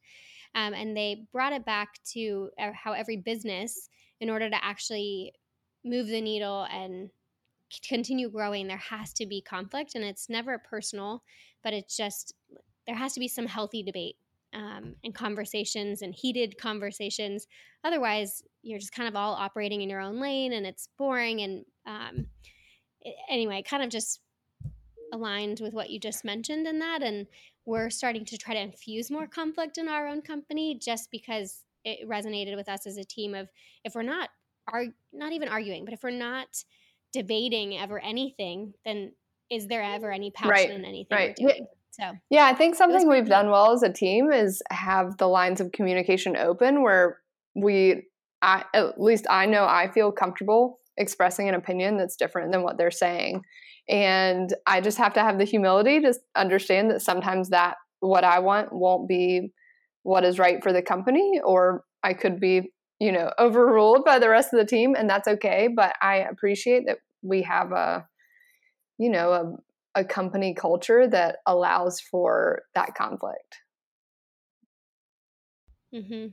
um, 0.54 0.74
and 0.74 0.96
they 0.96 1.26
brought 1.32 1.52
it 1.52 1.64
back 1.64 2.02
to 2.04 2.50
uh, 2.58 2.70
how 2.72 2.92
every 2.92 3.16
business 3.16 3.88
in 4.20 4.28
order 4.28 4.50
to 4.50 4.64
actually 4.64 5.32
move 5.84 6.08
the 6.08 6.20
needle 6.20 6.66
and 6.70 7.10
continue 7.86 8.28
growing, 8.28 8.66
there 8.66 8.76
has 8.76 9.12
to 9.14 9.26
be 9.26 9.40
conflict. 9.40 9.94
And 9.94 10.04
it's 10.04 10.28
never 10.28 10.58
personal, 10.58 11.22
but 11.62 11.72
it's 11.72 11.96
just 11.96 12.34
there 12.86 12.96
has 12.96 13.12
to 13.14 13.20
be 13.20 13.28
some 13.28 13.46
healthy 13.46 13.82
debate 13.82 14.16
um, 14.52 14.96
and 15.04 15.14
conversations 15.14 16.02
and 16.02 16.14
heated 16.14 16.58
conversations. 16.58 17.46
Otherwise, 17.84 18.42
you're 18.62 18.78
just 18.78 18.92
kind 18.92 19.08
of 19.08 19.16
all 19.16 19.34
operating 19.34 19.82
in 19.82 19.90
your 19.90 20.00
own 20.00 20.20
lane 20.20 20.52
and 20.52 20.66
it's 20.66 20.88
boring. 20.98 21.40
And 21.40 21.64
um, 21.86 22.26
anyway, 23.28 23.62
kind 23.62 23.82
of 23.82 23.88
just 23.88 24.20
aligned 25.12 25.60
with 25.60 25.72
what 25.72 25.90
you 25.90 25.98
just 25.98 26.24
mentioned 26.24 26.66
in 26.66 26.78
that. 26.78 27.02
And 27.02 27.26
we're 27.66 27.90
starting 27.90 28.24
to 28.26 28.38
try 28.38 28.54
to 28.54 28.60
infuse 28.60 29.10
more 29.10 29.26
conflict 29.26 29.78
in 29.78 29.88
our 29.88 30.06
own 30.06 30.22
company 30.22 30.78
just 30.78 31.10
because 31.10 31.64
it 31.84 32.08
resonated 32.08 32.56
with 32.56 32.68
us 32.68 32.86
as 32.86 32.96
a 32.96 33.04
team 33.04 33.34
of 33.34 33.48
if 33.84 33.94
we're 33.94 34.02
not 34.02 34.28
are 34.68 34.84
not 35.12 35.32
even 35.32 35.48
arguing, 35.48 35.84
but 35.84 35.94
if 35.94 36.02
we're 36.02 36.10
not 36.10 36.64
debating 37.12 37.76
ever 37.76 37.98
anything, 37.98 38.74
then 38.84 39.12
is 39.50 39.66
there 39.66 39.82
ever 39.82 40.12
any 40.12 40.30
passion 40.30 40.50
right. 40.50 40.70
in 40.70 40.84
anything 40.84 41.16
right. 41.16 41.36
we're 41.40 41.48
doing? 41.48 41.66
So 41.90 42.12
yeah, 42.30 42.46
I 42.46 42.54
think 42.54 42.76
something 42.76 43.08
we've 43.08 43.28
done 43.28 43.50
well 43.50 43.72
as 43.72 43.82
a 43.82 43.92
team 43.92 44.30
is 44.30 44.62
have 44.70 45.16
the 45.16 45.26
lines 45.26 45.60
of 45.60 45.72
communication 45.72 46.36
open 46.36 46.82
where 46.82 47.18
we, 47.54 48.06
I, 48.42 48.64
at 48.74 49.00
least 49.00 49.26
I 49.28 49.46
know 49.46 49.64
I 49.64 49.90
feel 49.90 50.12
comfortable 50.12 50.80
expressing 50.96 51.48
an 51.48 51.54
opinion 51.54 51.96
that's 51.96 52.16
different 52.16 52.52
than 52.52 52.62
what 52.62 52.76
they're 52.76 52.90
saying. 52.90 53.42
And 53.88 54.54
I 54.66 54.80
just 54.80 54.98
have 54.98 55.14
to 55.14 55.20
have 55.20 55.38
the 55.38 55.44
humility 55.44 56.00
to 56.00 56.14
understand 56.36 56.90
that 56.90 57.02
sometimes 57.02 57.48
that 57.50 57.76
what 58.00 58.24
I 58.24 58.38
want 58.38 58.72
won't 58.72 59.08
be 59.08 59.52
what 60.02 60.24
is 60.24 60.38
right 60.38 60.62
for 60.62 60.72
the 60.72 60.82
company, 60.82 61.40
or 61.44 61.84
I 62.02 62.14
could 62.14 62.40
be 62.40 62.70
you 63.00 63.10
know 63.10 63.32
overruled 63.38 64.04
by 64.04 64.18
the 64.18 64.28
rest 64.28 64.52
of 64.52 64.60
the 64.60 64.66
team 64.66 64.94
and 64.94 65.10
that's 65.10 65.26
okay 65.26 65.68
but 65.74 65.94
i 66.00 66.16
appreciate 66.16 66.84
that 66.86 66.98
we 67.22 67.42
have 67.42 67.72
a 67.72 68.06
you 68.98 69.10
know 69.10 69.32
a, 69.32 70.00
a 70.00 70.04
company 70.04 70.54
culture 70.54 71.08
that 71.08 71.38
allows 71.46 72.00
for 72.00 72.62
that 72.74 72.94
conflict 72.94 73.56
mm-hmm. 75.92 76.26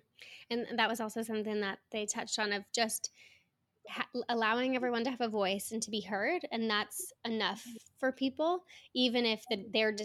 And 0.49 0.65
that 0.77 0.89
was 0.89 0.99
also 0.99 1.21
something 1.21 1.61
that 1.61 1.79
they 1.91 2.05
touched 2.05 2.39
on 2.39 2.53
of 2.53 2.63
just 2.73 3.11
ha- 3.89 4.07
allowing 4.29 4.75
everyone 4.75 5.03
to 5.03 5.11
have 5.11 5.21
a 5.21 5.29
voice 5.29 5.71
and 5.71 5.81
to 5.81 5.91
be 5.91 6.01
heard 6.01 6.47
and 6.51 6.69
that's 6.69 7.11
enough 7.25 7.65
for 7.99 8.11
people 8.11 8.63
even 8.93 9.25
if 9.25 9.43
the, 9.49 9.65
they're 9.73 9.95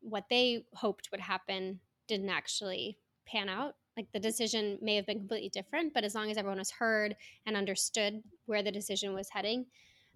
what 0.00 0.24
they 0.28 0.64
hoped 0.74 1.08
would 1.10 1.20
happen 1.20 1.80
didn't 2.08 2.30
actually 2.30 2.98
pan 3.26 3.48
out 3.48 3.74
like 3.96 4.10
the 4.12 4.20
decision 4.20 4.78
may 4.82 4.96
have 4.96 5.06
been 5.06 5.18
completely 5.18 5.50
different, 5.50 5.94
but 5.94 6.04
as 6.04 6.14
long 6.14 6.30
as 6.30 6.36
everyone 6.36 6.58
was 6.58 6.70
heard 6.70 7.14
and 7.46 7.56
understood 7.56 8.22
where 8.46 8.62
the 8.62 8.72
decision 8.72 9.14
was 9.14 9.28
heading. 9.30 9.66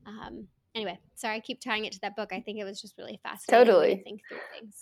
Um, 0.07 0.49
anyway, 0.75 0.99
sorry, 1.15 1.37
I 1.37 1.41
keep 1.41 1.61
tying 1.61 1.85
it 1.85 1.93
to 1.93 2.01
that 2.01 2.17
book. 2.17 2.33
I 2.33 2.41
think 2.41 2.59
it 2.59 2.65
was 2.65 2.81
just 2.81 2.99
really 2.99 3.21
fascinating. 3.23 3.67
Totally. 3.67 3.97
To 3.97 4.03
think 4.03 4.21
through 4.29 4.39
things. 4.59 4.75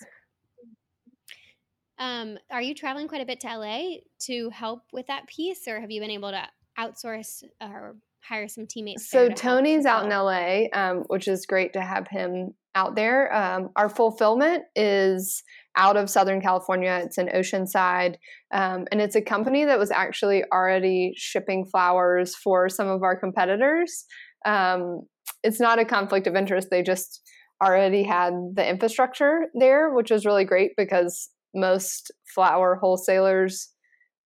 Um, 1.98 2.38
are 2.50 2.62
you 2.62 2.74
traveling 2.74 3.08
quite 3.08 3.22
a 3.22 3.26
bit 3.26 3.40
to 3.40 3.48
LA 3.48 3.98
to 4.26 4.50
help 4.50 4.82
with 4.92 5.06
that 5.06 5.26
piece, 5.26 5.66
or 5.66 5.80
have 5.80 5.90
you 5.90 6.00
been 6.00 6.10
able 6.10 6.30
to 6.30 6.46
outsource 6.78 7.42
or 7.60 7.96
hire 8.22 8.48
some 8.48 8.66
teammates? 8.66 9.08
So 9.08 9.28
Tony's 9.28 9.86
out 9.86 10.04
in 10.04 10.10
LA, 10.10 10.66
um, 10.72 11.04
which 11.06 11.28
is 11.28 11.46
great 11.46 11.72
to 11.72 11.80
have 11.80 12.08
him 12.08 12.54
out 12.74 12.94
there. 12.94 13.34
Um, 13.34 13.70
our 13.76 13.88
fulfillment 13.88 14.64
is 14.74 15.42
out 15.76 15.96
of 15.96 16.10
Southern 16.10 16.40
California. 16.40 17.00
It's 17.04 17.18
in 17.18 17.28
Oceanside, 17.28 18.16
um, 18.52 18.84
and 18.92 19.00
it's 19.00 19.16
a 19.16 19.22
company 19.22 19.64
that 19.64 19.78
was 19.78 19.90
actually 19.90 20.44
already 20.52 21.14
shipping 21.16 21.64
flowers 21.64 22.34
for 22.34 22.68
some 22.68 22.88
of 22.88 23.02
our 23.02 23.18
competitors. 23.18 24.04
Um, 24.44 25.02
it's 25.42 25.60
not 25.60 25.78
a 25.78 25.84
conflict 25.84 26.26
of 26.26 26.36
interest. 26.36 26.68
They 26.70 26.82
just 26.82 27.22
already 27.62 28.02
had 28.02 28.34
the 28.54 28.68
infrastructure 28.68 29.46
there, 29.58 29.90
which 29.94 30.10
was 30.10 30.26
really 30.26 30.44
great 30.44 30.72
because 30.76 31.30
most 31.56 32.12
flower 32.34 32.76
wholesalers 32.76 33.70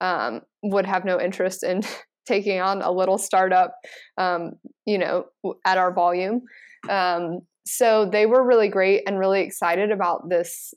um, 0.02 0.42
would 0.64 0.86
have 0.86 1.06
no 1.06 1.20
interest 1.20 1.64
in 1.64 1.82
taking 2.26 2.60
on 2.60 2.82
a 2.82 2.92
little 2.92 3.18
startup, 3.18 3.76
um, 4.18 4.54
you 4.86 4.98
know, 4.98 5.26
at 5.66 5.78
our 5.78 5.94
volume. 5.94 6.42
Um, 6.90 7.42
so 7.66 8.10
they 8.10 8.26
were 8.26 8.46
really 8.46 8.70
great 8.70 9.04
and 9.08 9.20
really 9.20 9.42
excited 9.42 9.92
about 9.92 10.30
this 10.30 10.74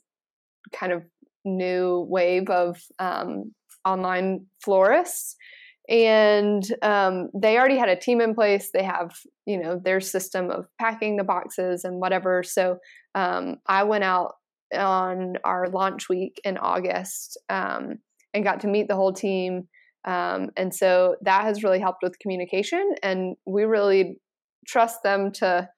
kind 0.73 0.91
of 0.91 1.03
new 1.45 2.05
wave 2.09 2.49
of 2.49 2.79
um, 2.99 3.53
online 3.85 4.45
florists. 4.63 5.35
And 5.89 6.63
um, 6.81 7.29
they 7.33 7.57
already 7.57 7.77
had 7.77 7.89
a 7.89 7.95
team 7.95 8.21
in 8.21 8.35
place. 8.35 8.69
They 8.73 8.83
have 8.83 9.13
you 9.45 9.61
know 9.61 9.81
their 9.83 9.99
system 9.99 10.49
of 10.49 10.67
packing 10.79 11.17
the 11.17 11.23
boxes 11.23 11.83
and 11.83 11.99
whatever. 11.99 12.43
So 12.43 12.77
um, 13.13 13.57
i 13.67 13.83
went 13.83 14.03
out 14.05 14.35
on 14.73 15.35
our 15.43 15.69
launch 15.69 16.09
week 16.09 16.39
in 16.43 16.57
august 16.57 17.37
um, 17.49 17.99
and 18.33 18.43
got 18.43 18.61
to 18.61 18.67
meet 18.67 18.87
the 18.87 18.95
whole 18.95 19.13
team 19.13 19.67
um, 20.05 20.49
and 20.57 20.73
so 20.73 21.15
that 21.21 21.43
has 21.43 21.63
really 21.63 21.79
helped 21.79 22.01
with 22.01 22.19
communication 22.19 22.95
and 23.03 23.35
we 23.45 23.63
really 23.63 24.19
trust 24.65 25.03
them 25.03 25.31
to 25.31 25.69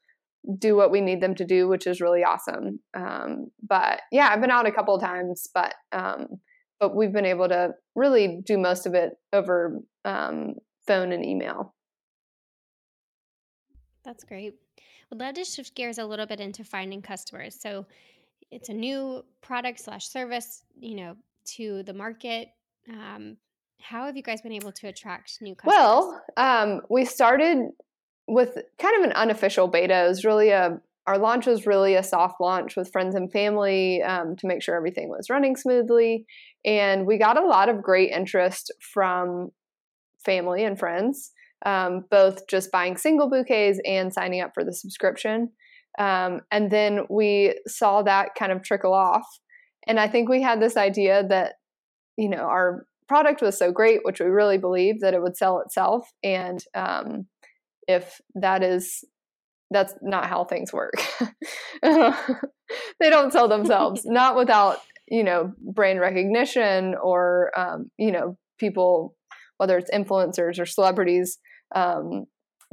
do 0.58 0.75
what 0.75 0.91
we 0.91 1.01
need 1.01 1.21
them 1.21 1.36
to 1.36 1.45
do, 1.45 1.67
which 1.67 1.88
is 1.88 2.01
really 2.01 2.23
awesome. 2.23 2.79
Um, 2.93 3.47
but 3.62 4.01
yeah, 4.12 4.29
I've 4.29 4.41
been 4.41 4.51
out 4.51 4.67
a 4.67 4.71
couple 4.71 4.97
times, 4.99 5.47
but 5.53 5.73
um, 5.91 6.27
but 6.79 6.95
we've 6.95 7.13
been 7.13 7.25
able 7.25 7.47
to 7.47 7.71
really 7.95 8.41
do 8.45 8.58
most 8.58 8.86
of 8.86 8.93
it 8.93 9.13
over 9.32 9.79
um, 10.03 10.56
phone 10.86 11.13
and 11.13 11.25
email. 11.25 11.73
That's 14.03 14.25
great. 14.25 14.56
Would 15.10 15.19
love 15.19 15.36
to 15.36 15.45
shift 15.45 15.75
gears 15.75 15.97
a 15.97 16.06
little 16.06 16.25
bit 16.25 16.41
into 16.41 16.63
finding 16.65 17.01
customers. 17.01 17.56
So 17.58 17.86
it's 18.53 18.69
a 18.69 18.73
new 18.73 19.23
product 19.41 19.79
slash 19.79 20.07
service, 20.07 20.63
you 20.79 20.95
know, 20.95 21.15
to 21.45 21.83
the 21.83 21.93
market. 21.93 22.49
Um, 22.89 23.37
how 23.81 24.05
have 24.05 24.15
you 24.15 24.23
guys 24.23 24.41
been 24.41 24.53
able 24.53 24.71
to 24.73 24.87
attract 24.87 25.39
new 25.41 25.55
customers? 25.55 25.75
Well, 25.75 26.21
um, 26.37 26.81
we 26.89 27.03
started 27.03 27.69
with 28.27 28.57
kind 28.79 28.97
of 28.97 29.03
an 29.03 29.11
unofficial 29.13 29.67
beta. 29.67 30.05
It 30.05 30.07
was 30.07 30.23
really 30.23 30.49
a 30.49 30.79
our 31.05 31.17
launch 31.17 31.47
was 31.47 31.65
really 31.65 31.95
a 31.95 32.03
soft 32.03 32.39
launch 32.39 32.77
with 32.77 32.89
friends 32.93 33.13
and 33.13 33.29
family 33.29 34.01
um, 34.01 34.37
to 34.37 34.47
make 34.47 34.63
sure 34.63 34.73
everything 34.73 35.09
was 35.09 35.29
running 35.29 35.57
smoothly, 35.57 36.25
and 36.63 37.05
we 37.05 37.17
got 37.17 37.37
a 37.37 37.45
lot 37.45 37.67
of 37.67 37.81
great 37.81 38.09
interest 38.09 38.71
from 38.79 39.49
family 40.23 40.63
and 40.63 40.79
friends, 40.79 41.33
um, 41.65 42.05
both 42.09 42.47
just 42.47 42.71
buying 42.71 42.95
single 42.95 43.29
bouquets 43.29 43.81
and 43.85 44.13
signing 44.13 44.39
up 44.39 44.51
for 44.53 44.63
the 44.63 44.71
subscription. 44.71 45.49
Um, 45.99 46.41
and 46.51 46.71
then 46.71 47.06
we 47.10 47.60
saw 47.67 48.01
that 48.03 48.36
kind 48.38 48.51
of 48.51 48.63
trickle 48.63 48.93
off, 48.93 49.27
and 49.88 49.99
I 49.99 50.08
think 50.08 50.29
we 50.29 50.41
had 50.41 50.62
this 50.62 50.77
idea 50.77 51.23
that 51.27 51.53
you 52.17 52.29
know 52.29 52.43
our 52.43 52.86
product 53.08 53.41
was 53.41 53.58
so 53.58 53.71
great, 53.71 53.99
which 54.03 54.19
we 54.19 54.25
really 54.27 54.58
believed 54.58 55.01
that 55.01 55.13
it 55.13 55.21
would 55.21 55.38
sell 55.38 55.60
itself, 55.60 56.10
and 56.23 56.63
um, 56.73 57.27
if 57.88 58.19
that 58.36 58.63
is 58.63 59.03
that's 59.73 59.95
not 60.01 60.27
how 60.27 60.45
things 60.45 60.71
work. 60.71 60.93
they 61.82 63.10
don't 63.10 63.34
sell 63.34 63.47
themselves, 63.47 64.01
not 64.06 64.36
without 64.36 64.79
you 65.08 65.23
know 65.23 65.51
brand 65.60 65.99
recognition 65.99 66.95
or 67.01 67.51
um, 67.58 67.91
you 67.97 68.12
know 68.12 68.38
people, 68.60 69.15
whether 69.58 69.77
it's 69.77 69.91
influencers 69.91 70.60
or 70.60 70.65
celebrities, 70.65 71.39
um, 71.75 72.25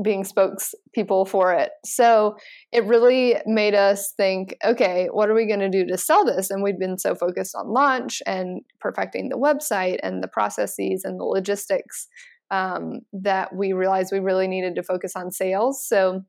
being 0.02 0.24
spokespeople 0.24 1.28
for 1.28 1.52
it. 1.52 1.70
So 1.84 2.36
it 2.72 2.84
really 2.84 3.36
made 3.46 3.74
us 3.74 4.12
think, 4.16 4.56
okay, 4.64 5.08
what 5.10 5.28
are 5.28 5.34
we 5.34 5.46
going 5.46 5.60
to 5.60 5.68
do 5.68 5.86
to 5.86 5.98
sell 5.98 6.24
this? 6.24 6.50
And 6.50 6.62
we'd 6.62 6.78
been 6.78 6.98
so 6.98 7.14
focused 7.14 7.54
on 7.54 7.72
launch 7.72 8.22
and 8.26 8.62
perfecting 8.80 9.28
the 9.28 9.36
website 9.36 9.98
and 10.02 10.22
the 10.22 10.28
processes 10.28 11.02
and 11.04 11.18
the 11.18 11.24
logistics 11.24 12.08
um, 12.50 13.00
that 13.12 13.54
we 13.54 13.72
realized 13.72 14.12
we 14.12 14.20
really 14.20 14.48
needed 14.48 14.74
to 14.76 14.82
focus 14.82 15.12
on 15.16 15.30
sales. 15.30 15.86
So 15.86 16.22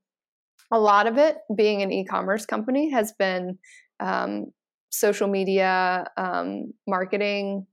a 0.72 0.80
lot 0.80 1.08
of 1.08 1.18
it, 1.18 1.38
being 1.56 1.82
an 1.82 1.92
e-commerce 1.92 2.46
company, 2.46 2.92
has 2.92 3.14
been 3.18 3.58
um, 4.00 4.46
social 4.90 5.28
media 5.28 6.06
um, 6.18 6.74
marketing. 6.88 7.66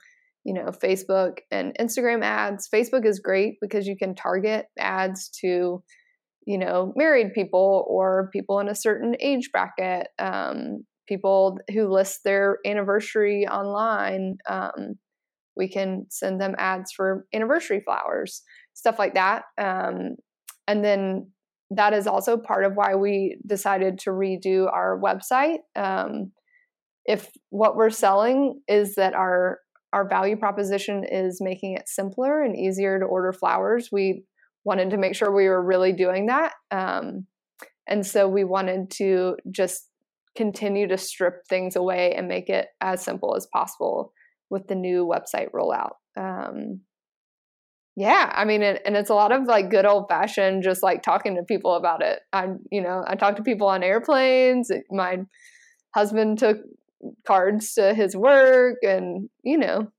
You 0.49 0.55
know, 0.55 0.71
Facebook 0.71 1.41
and 1.51 1.77
Instagram 1.79 2.25
ads. 2.25 2.71
Facebook 2.75 3.05
is 3.05 3.21
great 3.21 3.57
because 3.61 3.87
you 3.87 3.97
can 3.99 4.15
target 4.15 4.65
ads 4.79 5.29
to, 5.43 5.83
you 6.47 6.59
know, 6.59 6.95
married 6.97 7.35
people 7.35 7.85
or 7.87 8.31
people 8.33 8.59
in 8.59 8.69
a 8.69 8.75
certain 8.75 9.15
age 9.21 9.51
bracket, 9.53 10.09
um, 10.19 10.87
people 11.07 11.59
who 11.75 11.93
list 11.93 12.21
their 12.25 12.57
anniversary 12.65 13.47
online. 13.47 14.39
Um, 14.49 14.95
we 15.55 15.69
can 15.69 16.07
send 16.09 16.41
them 16.41 16.55
ads 16.57 16.93
for 16.97 17.27
anniversary 17.35 17.83
flowers, 17.85 18.43
stuff 18.73 18.99
like 18.99 19.15
that. 19.15 19.43
Um, 19.59 20.17
and 20.67 20.83
then 20.83 21.31
that 21.71 21.93
is 21.93 22.07
also 22.07 22.39
part 22.39 22.65
of 22.65 22.73
why 22.75 22.95
we 22.95 23.37
decided 23.47 23.99
to 23.99 24.11
redo 24.11 24.73
our 24.73 24.99
website. 24.99 25.59
Um, 25.77 26.33
if 27.05 27.29
what 27.51 27.77
we're 27.77 27.91
selling 27.91 28.63
is 28.67 28.95
that 28.95 29.13
our 29.15 29.59
our 29.93 30.09
value 30.09 30.37
proposition 30.37 31.05
is 31.05 31.41
making 31.41 31.75
it 31.75 31.89
simpler 31.89 32.43
and 32.43 32.57
easier 32.57 32.99
to 32.99 33.05
order 33.07 33.33
flowers, 33.33 33.89
we 33.91 34.25
wanted 34.65 34.91
to 34.91 34.99
make 34.99 35.15
sure 35.15 35.35
we 35.35 35.49
were 35.49 35.63
really 35.63 35.93
doing 35.93 36.27
that. 36.27 36.53
Um, 36.71 37.27
and 37.87 38.07
so 38.07 38.29
we 38.29 38.45
wanted 38.45 38.91
to 38.93 39.37
just 39.51 39.89
continue 40.37 40.87
to 40.89 40.99
strip 40.99 41.47
things 41.49 41.75
away 41.75 42.15
and 42.15 42.29
make 42.29 42.49
it 42.49 42.69
as 42.81 43.03
simple 43.03 43.35
as 43.35 43.49
possible 43.53 44.13
with 44.51 44.69
the 44.69 44.75
new 44.75 45.07
website 45.07 45.49
rollout. 45.53 45.93
Um, 46.17 46.81
yeah, 47.97 48.31
I 48.33 48.45
mean, 48.45 48.63
it, 48.63 48.83
and 48.87 48.97
it's 48.97 49.11
a 49.11 49.15
lot 49.15 49.33
of 49.33 49.47
like 49.47 49.71
good 49.71 49.85
old 49.85 50.07
fashioned, 50.09 50.63
just 50.63 50.83
like 50.83 51.03
talking 51.03 51.35
to 51.35 51.43
people 51.43 51.75
about 51.75 52.03
it. 52.03 52.21
I, 52.33 52.49
you 52.71 52.81
know, 52.81 53.03
I 53.05 53.17
talk 53.17 53.37
to 53.37 53.43
people 53.43 53.67
on 53.67 53.83
airplanes. 53.83 54.71
My 54.91 55.19
husband 55.95 56.39
took 56.39 56.59
cards 57.27 57.75
to 57.75 57.95
his 57.95 58.17
work, 58.17 58.79
and 58.83 59.29
you 59.43 59.59
know, 59.59 59.91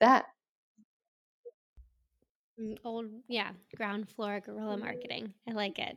that. 0.00 0.26
Mm, 2.60 2.78
old, 2.84 3.06
yeah, 3.28 3.50
ground 3.76 4.08
floor 4.10 4.40
guerrilla 4.40 4.76
marketing. 4.76 5.32
I 5.48 5.52
like 5.52 5.78
it. 5.78 5.96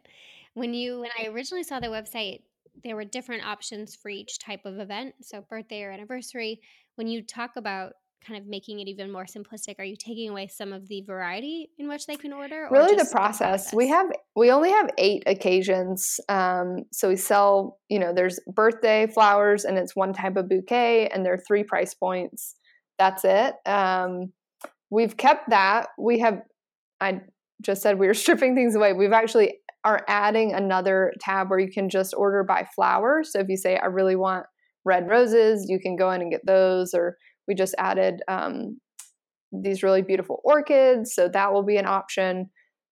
When 0.54 0.74
you, 0.74 1.02
when 1.02 1.10
I 1.20 1.28
originally 1.28 1.64
saw 1.64 1.80
the 1.80 1.88
website, 1.88 2.42
there 2.84 2.96
were 2.96 3.04
different 3.04 3.46
options 3.46 3.96
for 3.96 4.10
each 4.10 4.40
type 4.40 4.66
of 4.66 4.80
event. 4.80 5.16
So 5.22 5.42
birthday 5.42 5.84
or 5.84 5.92
anniversary. 5.92 6.62
When 6.96 7.08
you 7.08 7.22
talk 7.22 7.58
about 7.58 7.94
kind 8.26 8.40
of 8.40 8.48
making 8.48 8.80
it 8.80 8.88
even 8.88 9.12
more 9.12 9.26
simplistic? 9.26 9.80
Are 9.80 9.84
you 9.84 9.96
taking 9.96 10.30
away 10.30 10.48
some 10.48 10.74
of 10.74 10.88
the 10.88 11.02
variety 11.02 11.70
in 11.78 11.88
which 11.88 12.06
they 12.06 12.16
can 12.16 12.34
order? 12.34 12.68
really, 12.72 12.96
the 12.96 13.06
process. 13.06 13.10
the 13.10 13.16
process. 13.16 13.74
We 13.74 13.88
have 13.90 14.08
we 14.36 14.52
only 14.52 14.70
have 14.70 14.90
eight 14.98 15.24
occasions, 15.26 16.20
um, 16.30 16.84
so 16.92 17.10
we 17.10 17.16
sell. 17.16 17.80
You 17.90 18.00
know, 18.00 18.14
there's 18.14 18.40
birthday 18.54 19.08
flowers, 19.08 19.66
and 19.66 19.78
it's 19.78 19.96
one 19.96 20.14
type 20.14 20.38
of 20.38 20.50
bouquet, 20.50 21.08
and 21.08 21.26
there 21.26 21.34
are 21.34 21.44
three 21.48 21.64
price 21.64 21.94
points. 21.94 22.56
That's 22.98 23.24
it. 23.26 23.56
Um, 23.66 24.32
we've 24.90 25.18
kept 25.18 25.50
that. 25.50 25.88
We 25.98 26.20
have. 26.20 26.42
I 27.02 27.22
just 27.62 27.82
said 27.82 28.00
we 28.00 28.08
were 28.08 28.14
stripping 28.26 28.56
things 28.56 28.76
away. 28.76 28.94
We've 28.94 29.14
actually 29.14 29.56
are 29.84 30.04
adding 30.08 30.54
another 30.54 31.14
tab 31.22 31.50
where 31.50 31.60
you 31.60 31.72
can 31.72 31.90
just 31.90 32.14
order 32.18 32.44
by 32.44 32.66
flower. 32.76 33.24
So 33.24 33.40
if 33.40 33.48
you 33.50 33.56
say 33.56 33.78
I 33.78 33.86
really 33.86 34.16
want 34.16 34.48
red 34.84 35.08
roses, 35.08 35.68
you 35.70 35.80
can 35.80 35.96
go 35.96 36.12
in 36.12 36.22
and 36.22 36.32
get 36.32 36.46
those, 36.46 36.94
or 36.94 37.18
we 37.48 37.56
just 37.56 37.76
added 37.78 38.22
um, 38.28 38.80
these 39.52 39.84
really 39.84 40.02
beautiful 40.02 40.42
orchids, 40.44 41.14
so 41.14 41.30
that 41.30 41.54
will 41.54 41.64
be 41.64 41.78
an 41.78 41.86
option 41.86 42.50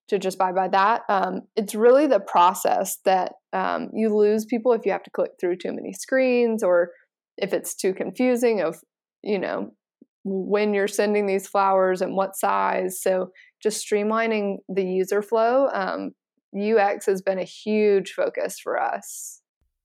to 0.09 0.19
just 0.19 0.37
buy 0.37 0.51
by 0.51 0.67
that. 0.67 1.01
Um, 1.09 1.41
it's 1.55 1.75
really 1.75 2.07
the 2.07 2.19
process 2.19 2.97
that 3.05 3.33
um, 3.53 3.89
you 3.93 4.15
lose 4.15 4.45
people 4.45 4.73
if 4.73 4.85
you 4.85 4.91
have 4.91 5.03
to 5.03 5.11
click 5.11 5.31
through 5.39 5.57
too 5.57 5.71
many 5.71 5.93
screens 5.93 6.63
or 6.63 6.91
if 7.37 7.53
it's 7.53 7.75
too 7.75 7.93
confusing 7.93 8.61
of 8.61 8.77
you 9.23 9.39
know 9.39 9.71
when 10.25 10.73
you're 10.73 10.87
sending 10.87 11.25
these 11.25 11.47
flowers 11.47 12.01
and 12.01 12.15
what 12.15 12.35
size. 12.35 13.01
So 13.01 13.31
just 13.61 13.85
streamlining 13.85 14.57
the 14.69 14.85
user 14.85 15.21
flow. 15.21 15.67
Um, 15.73 16.11
UX 16.57 17.05
has 17.07 17.21
been 17.21 17.39
a 17.39 17.43
huge 17.43 18.13
focus 18.13 18.59
for 18.59 18.79
us. 18.79 19.41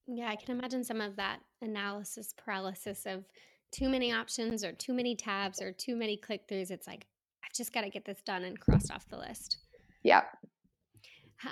Yeah, 0.07 0.29
I 0.29 0.35
can 0.35 0.57
imagine 0.57 0.83
some 0.83 1.01
of 1.01 1.17
that 1.17 1.39
analysis 1.61 2.33
paralysis 2.37 3.05
of 3.05 3.25
too 3.71 3.89
many 3.89 4.11
options 4.11 4.63
or 4.63 4.71
too 4.71 4.93
many 4.93 5.15
tabs 5.15 5.61
or 5.61 5.71
too 5.71 5.95
many 5.95 6.17
click 6.17 6.47
throughs. 6.47 6.71
It's 6.71 6.87
like, 6.87 7.05
I've 7.43 7.53
just 7.53 7.73
got 7.73 7.81
to 7.81 7.89
get 7.89 8.05
this 8.05 8.21
done 8.25 8.43
and 8.43 8.59
crossed 8.59 8.91
off 8.91 9.07
the 9.09 9.17
list. 9.17 9.57
Yeah. 10.03 10.23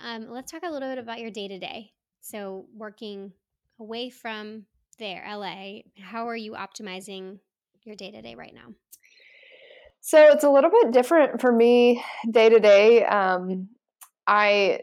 Um, 0.03 0.27
let's 0.29 0.51
talk 0.51 0.63
a 0.63 0.71
little 0.71 0.89
bit 0.89 0.97
about 0.97 1.19
your 1.19 1.31
day 1.31 1.47
to 1.47 1.59
day. 1.59 1.91
So, 2.21 2.65
working 2.75 3.31
away 3.79 4.09
from 4.09 4.65
there, 4.99 5.25
LA, 5.27 5.79
how 5.97 6.27
are 6.27 6.35
you 6.35 6.53
optimizing 6.53 7.39
your 7.83 7.95
day 7.95 8.11
to 8.11 8.21
day 8.21 8.35
right 8.35 8.53
now? 8.53 8.73
So, 10.01 10.31
it's 10.31 10.43
a 10.43 10.49
little 10.49 10.69
bit 10.69 10.91
different 10.91 11.39
for 11.39 11.51
me 11.51 12.03
day 12.29 12.49
to 12.49 12.59
day. 12.59 13.05
I, 14.27 14.81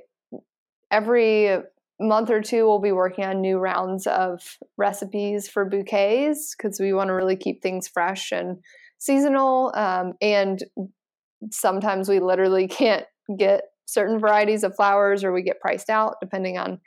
every 0.91 1.59
month 2.01 2.31
or 2.31 2.41
two 2.41 2.67
we'll 2.67 2.81
be 2.81 2.93
working 2.93 3.25
on 3.25 3.41
new 3.41 3.59
rounds 3.59 4.07
of 4.07 4.59
recipes 4.77 5.49
for 5.49 5.65
bouquets 5.65 6.55
because 6.57 6.81
we 6.81 6.93
want 6.93 7.09
to 7.09 7.15
really 7.15 7.37
keep 7.37 7.63
things 7.63 7.87
fresh 7.87 8.33
and 8.33 8.59
seasonal 8.99 9.73
um, 9.77 10.15
and 10.21 10.65
sometimes 11.51 12.09
we 12.09 12.21
literally 12.21 12.69
can't 12.69 13.05
get 13.39 13.65
certain 13.87 14.19
varieties 14.19 14.65
of 14.65 14.75
flowers 14.75 15.23
or 15.23 15.33
we 15.33 15.43
get 15.43 15.61
priced 15.61 15.91
out 15.91 16.17
depending 16.21 16.59
on 16.59 16.81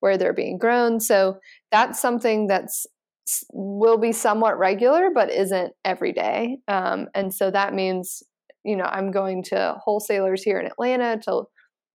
where 0.00 0.18
they're 0.18 0.32
being 0.32 0.58
grown. 0.58 1.00
So 1.00 1.38
that's 1.70 2.00
something 2.00 2.48
that's 2.48 2.86
will 3.52 3.98
be 3.98 4.12
somewhat 4.12 4.58
regular 4.58 5.10
but 5.14 5.30
isn't 5.30 5.72
every 5.84 6.12
day. 6.12 6.58
Um, 6.66 7.06
and 7.14 7.32
so 7.32 7.50
that 7.50 7.72
means 7.72 8.22
you 8.64 8.76
know 8.76 8.84
i'm 8.84 9.10
going 9.10 9.42
to 9.42 9.74
wholesalers 9.82 10.42
here 10.42 10.58
in 10.58 10.66
atlanta 10.66 11.18
to 11.22 11.42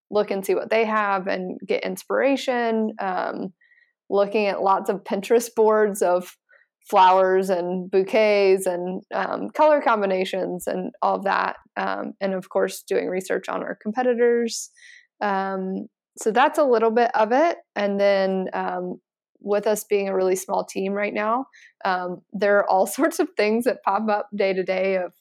look 0.10 0.32
and 0.32 0.46
see 0.46 0.56
what 0.56 0.70
they 0.70 0.86
have 0.86 1.28
and 1.28 1.60
get 1.66 1.84
inspiration. 1.84 2.94
Um, 3.00 3.54
looking 4.10 4.48
at 4.48 4.62
lots 4.62 4.90
of 4.90 5.04
Pinterest 5.04 5.50
boards 5.56 6.02
of 6.02 6.36
flowers 6.90 7.50
and 7.50 7.92
bouquets 7.92 8.66
and 8.66 9.04
um, 9.14 9.50
color 9.50 9.82
combinations 9.82 10.68
and 10.68 10.92
all 11.02 11.16
of 11.16 11.24
that. 11.26 11.58
Um, 11.76 12.14
and 12.22 12.34
of 12.34 12.50
course, 12.50 12.84
doing 12.88 13.08
research 13.08 13.50
on 13.50 13.62
our 13.62 13.78
competitors. 13.82 14.70
Um, 15.22 15.88
so 16.18 16.32
that's 16.32 16.58
a 16.58 16.64
little 16.64 16.92
bit 16.92 17.12
of 17.14 17.32
it. 17.32 17.58
And 17.76 18.00
then 18.00 18.48
um, 18.54 19.00
with 19.42 19.68
us 19.68 19.84
being 19.84 20.08
a 20.08 20.16
really 20.16 20.36
small 20.36 20.66
team 20.66 20.94
right 20.94 21.14
now, 21.14 21.46
um, 21.84 22.22
there 22.32 22.58
are 22.60 22.70
all 22.70 22.88
sorts 22.88 23.20
of 23.20 23.30
things 23.36 23.66
that 23.66 23.84
pop 23.84 24.08
up 24.10 24.30
day 24.36 24.54
to 24.54 24.64
day 24.64 24.96
of, 24.96 25.14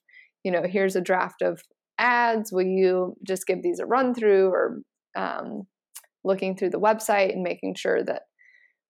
you 0.44 0.52
know, 0.52 0.62
here's 0.62 0.96
a 0.96 1.00
draft 1.00 1.42
of 1.42 1.60
ads. 1.98 2.52
Will 2.52 2.66
you 2.66 3.16
just 3.26 3.46
give 3.46 3.62
these 3.62 3.78
a 3.78 3.86
run 3.86 4.14
through 4.14 4.48
or 4.48 4.78
um, 5.16 5.62
looking 6.24 6.56
through 6.56 6.70
the 6.70 6.80
website 6.80 7.32
and 7.32 7.42
making 7.42 7.74
sure 7.74 8.02
that 8.04 8.22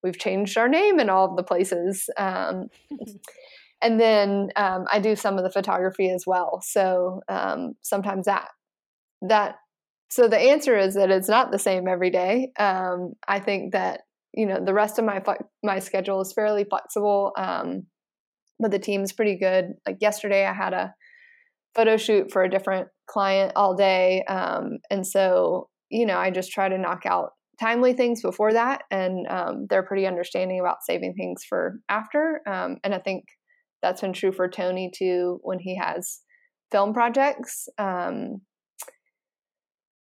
we've 0.02 0.18
changed 0.18 0.56
our 0.56 0.68
name 0.68 0.98
in 1.00 1.10
all 1.10 1.28
of 1.28 1.36
the 1.36 1.42
places. 1.42 2.08
Um, 2.16 2.68
and 3.82 4.00
then 4.00 4.48
um, 4.56 4.86
I 4.90 5.00
do 5.00 5.16
some 5.16 5.36
of 5.36 5.44
the 5.44 5.50
photography 5.50 6.10
as 6.10 6.24
well. 6.26 6.60
So 6.62 7.20
um, 7.28 7.74
sometimes 7.82 8.26
that 8.26 8.48
that 9.22 9.56
so 10.08 10.28
the 10.28 10.38
answer 10.38 10.76
is 10.76 10.94
that 10.94 11.10
it's 11.10 11.28
not 11.28 11.50
the 11.50 11.58
same 11.58 11.88
every 11.88 12.10
day. 12.10 12.52
Um, 12.58 13.14
I 13.26 13.40
think 13.40 13.72
that 13.72 14.02
you 14.32 14.46
know 14.46 14.64
the 14.64 14.74
rest 14.74 14.98
of 14.98 15.04
my 15.04 15.22
my 15.62 15.78
schedule 15.78 16.20
is 16.20 16.32
fairly 16.32 16.64
flexible, 16.64 17.32
um, 17.36 17.86
but 18.60 18.70
the 18.70 18.78
team's 18.78 19.12
pretty 19.12 19.36
good. 19.36 19.72
Like 19.86 19.98
yesterday, 20.00 20.46
I 20.46 20.52
had 20.52 20.74
a 20.74 20.94
photo 21.74 21.96
shoot 21.96 22.30
for 22.30 22.42
a 22.42 22.50
different 22.50 22.88
client 23.06 23.52
all 23.56 23.74
day, 23.74 24.22
um, 24.24 24.78
and 24.90 25.06
so 25.06 25.68
you 25.90 26.06
know 26.06 26.18
I 26.18 26.30
just 26.30 26.52
try 26.52 26.68
to 26.68 26.78
knock 26.78 27.06
out 27.06 27.30
timely 27.60 27.94
things 27.94 28.22
before 28.22 28.52
that, 28.52 28.82
and 28.90 29.26
um, 29.28 29.66
they're 29.68 29.82
pretty 29.82 30.06
understanding 30.06 30.60
about 30.60 30.82
saving 30.82 31.14
things 31.14 31.44
for 31.48 31.80
after. 31.88 32.40
Um, 32.46 32.76
and 32.84 32.94
I 32.94 32.98
think 32.98 33.24
that's 33.82 34.00
been 34.00 34.12
true 34.12 34.32
for 34.32 34.48
Tony 34.48 34.90
too 34.94 35.38
when 35.42 35.58
he 35.58 35.76
has 35.76 36.20
film 36.70 36.92
projects. 36.92 37.68
Um, 37.78 38.40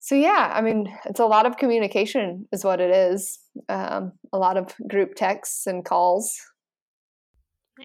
so 0.00 0.14
yeah, 0.14 0.50
I 0.54 0.62
mean, 0.62 0.86
it's 1.04 1.20
a 1.20 1.26
lot 1.26 1.46
of 1.46 1.58
communication, 1.58 2.46
is 2.52 2.64
what 2.64 2.80
it 2.80 2.90
is. 2.90 3.38
Um, 3.68 4.12
a 4.32 4.38
lot 4.38 4.56
of 4.56 4.74
group 4.88 5.14
texts 5.14 5.66
and 5.66 5.84
calls. 5.84 6.38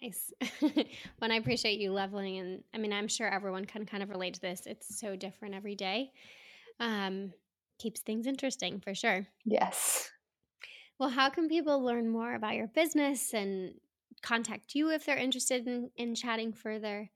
Nice. 0.01 0.33
when 1.19 1.31
I 1.31 1.35
appreciate 1.35 1.79
you 1.79 1.91
leveling, 1.91 2.39
and 2.39 2.63
I 2.73 2.77
mean, 2.77 2.91
I'm 2.91 3.07
sure 3.07 3.27
everyone 3.27 3.65
can 3.65 3.85
kind 3.85 4.03
of 4.03 4.09
relate 4.09 4.33
to 4.35 4.41
this. 4.41 4.63
It's 4.65 4.99
so 4.99 5.15
different 5.15 5.55
every 5.55 5.75
day. 5.75 6.11
Um, 6.79 7.31
keeps 7.79 8.01
things 8.01 8.27
interesting 8.27 8.79
for 8.79 8.93
sure. 8.95 9.25
Yes. 9.45 10.09
Well, 10.99 11.09
how 11.09 11.29
can 11.29 11.49
people 11.49 11.83
learn 11.83 12.09
more 12.09 12.35
about 12.35 12.55
your 12.55 12.67
business 12.67 13.33
and 13.33 13.75
contact 14.21 14.75
you 14.75 14.91
if 14.91 15.05
they're 15.05 15.17
interested 15.17 15.67
in, 15.67 15.91
in 15.97 16.15
chatting 16.15 16.53
further 16.53 17.09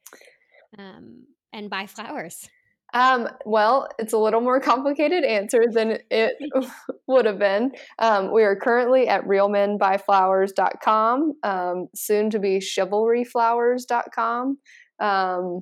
um, 0.77 1.23
and 1.53 1.69
buy 1.69 1.85
flowers? 1.85 2.49
Um, 2.93 3.27
well, 3.45 3.87
it's 3.99 4.13
a 4.13 4.17
little 4.17 4.41
more 4.41 4.59
complicated 4.59 5.23
answer 5.23 5.65
than 5.71 5.99
it 6.09 6.33
would 7.07 7.25
have 7.25 7.39
been. 7.39 7.71
Um, 7.99 8.33
we 8.33 8.43
are 8.43 8.55
currently 8.55 9.07
at 9.07 9.25
realmenbuyflowers.com, 9.25 11.33
um, 11.43 11.87
soon 11.93 12.31
to 12.31 12.39
be 12.39 12.57
chivalryflowers.com. 12.59 14.57
Um, 14.99 15.61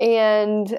and 0.00 0.78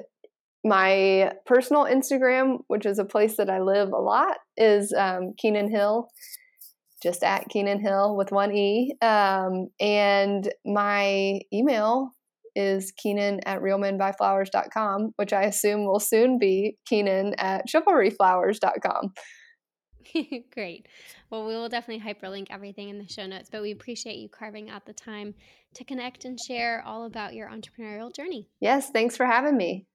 my 0.64 1.32
personal 1.46 1.84
Instagram, 1.84 2.58
which 2.66 2.86
is 2.86 2.98
a 2.98 3.04
place 3.04 3.36
that 3.36 3.48
I 3.48 3.60
live 3.60 3.92
a 3.92 3.98
lot, 3.98 4.38
is 4.56 4.92
um, 4.92 5.34
Kenan 5.38 5.70
Hill, 5.70 6.08
just 7.02 7.22
at 7.22 7.48
Kenan 7.48 7.80
Hill 7.80 8.16
with 8.16 8.32
one 8.32 8.54
E. 8.54 8.94
Um, 9.00 9.68
and 9.80 10.52
my 10.64 11.40
email 11.52 12.14
is 12.58 12.92
Kenan 12.92 13.40
at 13.46 13.62
realmenbuyflowers.com, 13.62 15.12
which 15.16 15.32
I 15.32 15.44
assume 15.44 15.84
will 15.84 16.00
soon 16.00 16.38
be 16.38 16.76
Kenan 16.86 17.34
at 17.38 17.66
chivalryflowers.com. 17.68 19.12
Great. 20.52 20.86
Well, 21.30 21.46
we 21.46 21.54
will 21.54 21.68
definitely 21.68 22.04
hyperlink 22.04 22.46
everything 22.50 22.88
in 22.88 22.98
the 22.98 23.08
show 23.08 23.26
notes, 23.26 23.48
but 23.50 23.62
we 23.62 23.70
appreciate 23.70 24.16
you 24.16 24.28
carving 24.28 24.70
out 24.70 24.86
the 24.86 24.92
time 24.92 25.34
to 25.74 25.84
connect 25.84 26.24
and 26.24 26.38
share 26.40 26.82
all 26.84 27.04
about 27.04 27.34
your 27.34 27.48
entrepreneurial 27.48 28.14
journey. 28.14 28.48
Yes, 28.60 28.90
thanks 28.90 29.16
for 29.16 29.26
having 29.26 29.56
me. 29.56 29.86